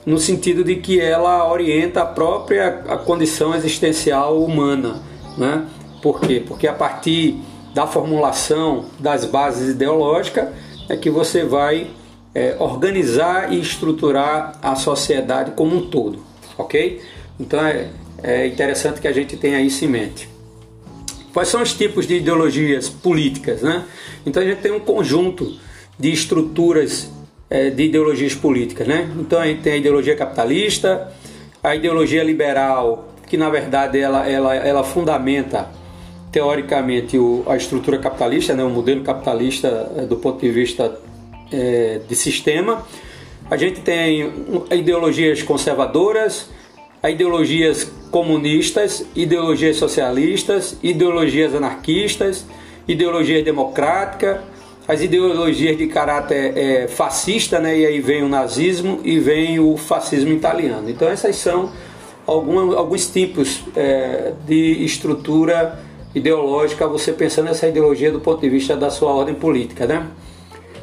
[0.05, 5.01] no sentido de que ela orienta a própria a condição existencial humana.
[5.35, 5.65] Né?
[5.99, 6.43] Por quê?
[6.47, 7.37] Porque a partir
[7.77, 10.49] da formulação das bases ideológicas
[10.89, 11.85] é que você vai
[12.33, 16.17] é, organizar e estruturar a sociedade como um todo,
[16.57, 16.99] ok?
[17.39, 17.89] Então é,
[18.23, 20.27] é interessante que a gente tenha isso em mente.
[21.31, 23.61] Quais são os tipos de ideologias políticas?
[23.61, 23.85] Né?
[24.25, 25.59] Então a gente tem um conjunto
[25.99, 27.11] de estruturas
[27.47, 28.87] é, de ideologias políticas.
[28.87, 29.07] Né?
[29.19, 31.13] Então a gente tem a ideologia capitalista,
[31.63, 35.76] a ideologia liberal, que na verdade ela, ela, ela fundamenta
[36.37, 38.63] teoricamente o, a estrutura capitalista, né?
[38.63, 40.95] o modelo capitalista é, do ponto de vista
[41.51, 42.85] é, de sistema.
[43.49, 44.31] A gente tem
[44.69, 46.47] ideologias conservadoras,
[47.03, 52.45] ideologias comunistas, ideologias socialistas, ideologias anarquistas,
[52.87, 54.43] ideologia democrática,
[54.87, 57.79] as ideologias de caráter é, fascista, né?
[57.79, 60.87] e aí vem o nazismo e vem o fascismo italiano.
[60.87, 61.71] Então essas são
[62.27, 68.75] algumas, alguns tipos é, de estrutura ideológica, você pensando nessa ideologia do ponto de vista
[68.75, 69.85] da sua ordem política.
[69.85, 70.07] Né?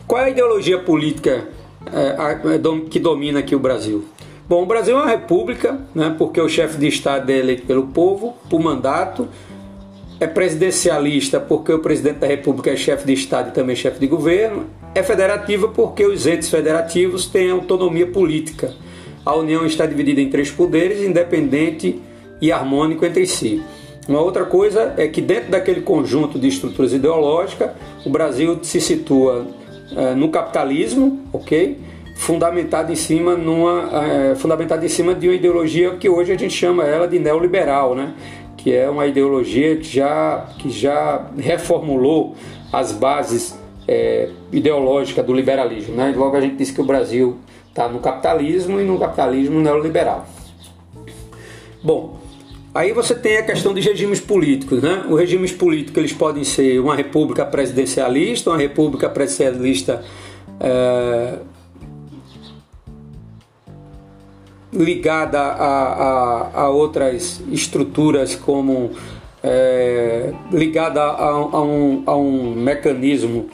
[0.06, 1.48] Qual é a ideologia política
[1.92, 2.58] é,
[2.90, 4.04] que domina aqui o Brasil?
[4.46, 7.86] Bom, o Brasil é uma república, né, porque o chefe de Estado é eleito pelo
[7.86, 9.26] povo, por mandato.
[10.20, 14.06] É presidencialista porque o presidente da república é chefe de Estado e também chefe de
[14.06, 14.66] governo.
[14.94, 18.74] É federativa porque os entes federativos têm autonomia política.
[19.24, 22.00] A União está dividida em três poderes, independente
[22.40, 23.62] e harmônico entre si.
[24.08, 27.70] Uma outra coisa é que dentro daquele conjunto de estruturas ideológicas,
[28.04, 29.46] o Brasil se situa
[29.96, 31.78] é, no capitalismo, ok?
[32.14, 36.54] fundamentado em cima numa é, fundamentado em cima de uma ideologia que hoje a gente
[36.54, 38.14] chama ela de neoliberal, né?
[38.56, 42.34] Que é uma ideologia que já que já reformulou
[42.72, 46.14] as bases é, ideológicas do liberalismo, né?
[46.16, 47.36] logo a gente diz que o Brasil
[47.68, 50.26] está no capitalismo e no capitalismo neoliberal.
[51.82, 52.18] Bom,
[52.74, 55.04] aí você tem a questão dos regimes políticos, né?
[55.08, 60.04] Os regimes políticos eles podem ser uma república presidencialista, uma república presidencialista
[60.58, 61.38] é,
[64.72, 68.90] ligada a, a, a outras estruturas como
[69.42, 73.48] é, ligada a, a, um, a um mecanismo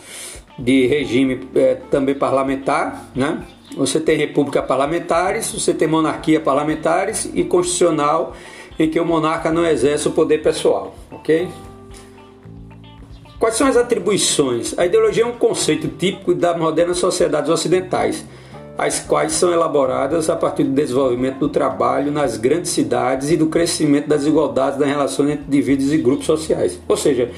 [0.59, 3.43] de regime é, também parlamentar, né?
[3.77, 8.35] Você tem república parlamentares, você tem monarquia parlamentares e constitucional
[8.82, 11.48] em que o monarca não exerce o poder pessoal, ok?
[13.39, 14.78] Quais são as atribuições?
[14.78, 18.24] A ideologia é um conceito típico das modernas sociedades ocidentais
[18.81, 23.47] as quais são elaboradas a partir do desenvolvimento do trabalho nas grandes cidades e do
[23.47, 26.81] crescimento das desigualdades nas relações entre indivíduos e grupos sociais.
[26.89, 27.31] Ou seja,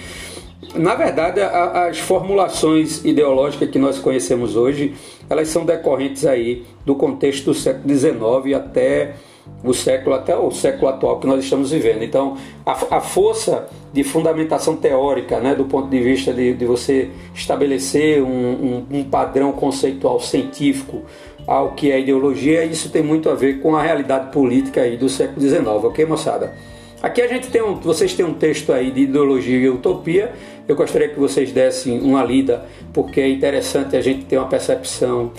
[0.77, 4.95] na verdade, as formulações ideológicas que nós conhecemos hoje,
[5.29, 9.17] elas são decorrentes aí do contexto do século XIX até
[9.65, 12.03] o século até o século atual que nós estamos vivendo.
[12.03, 17.11] Então, a, a força de fundamentação teórica, né, do ponto de vista de, de você
[17.35, 21.03] estabelecer um, um, um padrão conceitual científico
[21.47, 25.09] ao que é ideologia, isso tem muito a ver com a realidade política aí do
[25.09, 26.55] século XIX, ok, moçada?
[27.03, 30.33] Aqui a gente tem um, vocês têm um texto aí de ideologia e utopia.
[30.69, 35.33] Eu gostaria que vocês dessem uma lida, porque é interessante a gente ter uma percepção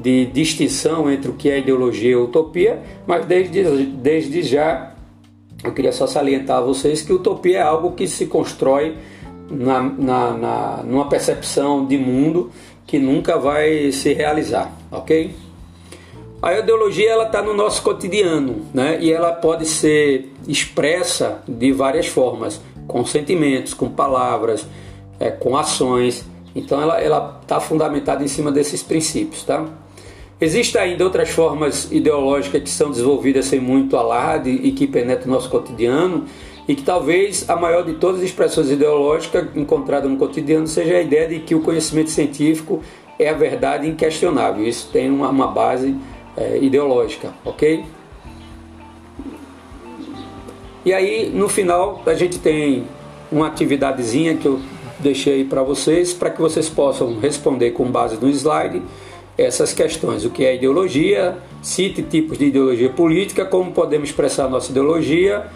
[0.00, 4.94] de distinção entre o que é ideologia e utopia, mas desde, desde já
[5.62, 8.96] eu queria só salientar a vocês que utopia é algo que se constrói
[9.50, 12.50] na, na, na, numa percepção de mundo
[12.86, 15.34] que nunca vai se realizar, ok?
[16.42, 18.98] A ideologia ela está no nosso cotidiano, né?
[19.00, 24.66] E ela pode ser expressa de várias formas, com sentimentos, com palavras,
[25.18, 26.24] é, com ações.
[26.54, 29.66] Então ela está fundamentada em cima desses princípios, tá?
[30.40, 35.34] Existem ainda outras formas ideológicas que são desenvolvidas sem muito alarde e que penetram o
[35.34, 36.24] nosso cotidiano
[36.66, 41.02] e que talvez a maior de todas as expressões ideológicas encontradas no cotidiano seja a
[41.02, 42.82] ideia de que o conhecimento científico
[43.18, 44.66] é a verdade inquestionável.
[44.66, 45.94] Isso tem uma, uma base
[46.34, 47.84] é, ideológica, ok?
[50.86, 52.84] E aí, no final, a gente tem
[53.30, 54.58] uma atividadezinha que eu
[54.98, 58.80] deixei para vocês, para que vocês possam responder com base no slide
[59.36, 60.24] essas questões.
[60.24, 65.46] O que é ideologia, cite tipos de ideologia política, como podemos expressar nossa ideologia,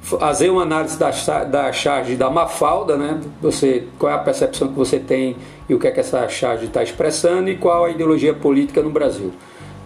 [0.00, 1.10] fazer uma análise da,
[1.44, 3.20] da charge da Mafalda, né?
[3.40, 5.36] Você, qual é a percepção que você tem
[5.68, 8.90] e o que é que essa charge está expressando e qual a ideologia política no
[8.90, 9.32] Brasil.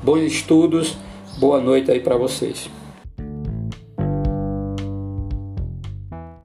[0.02, 0.97] Bons estudos,
[1.39, 2.70] boa noite aí para vocês.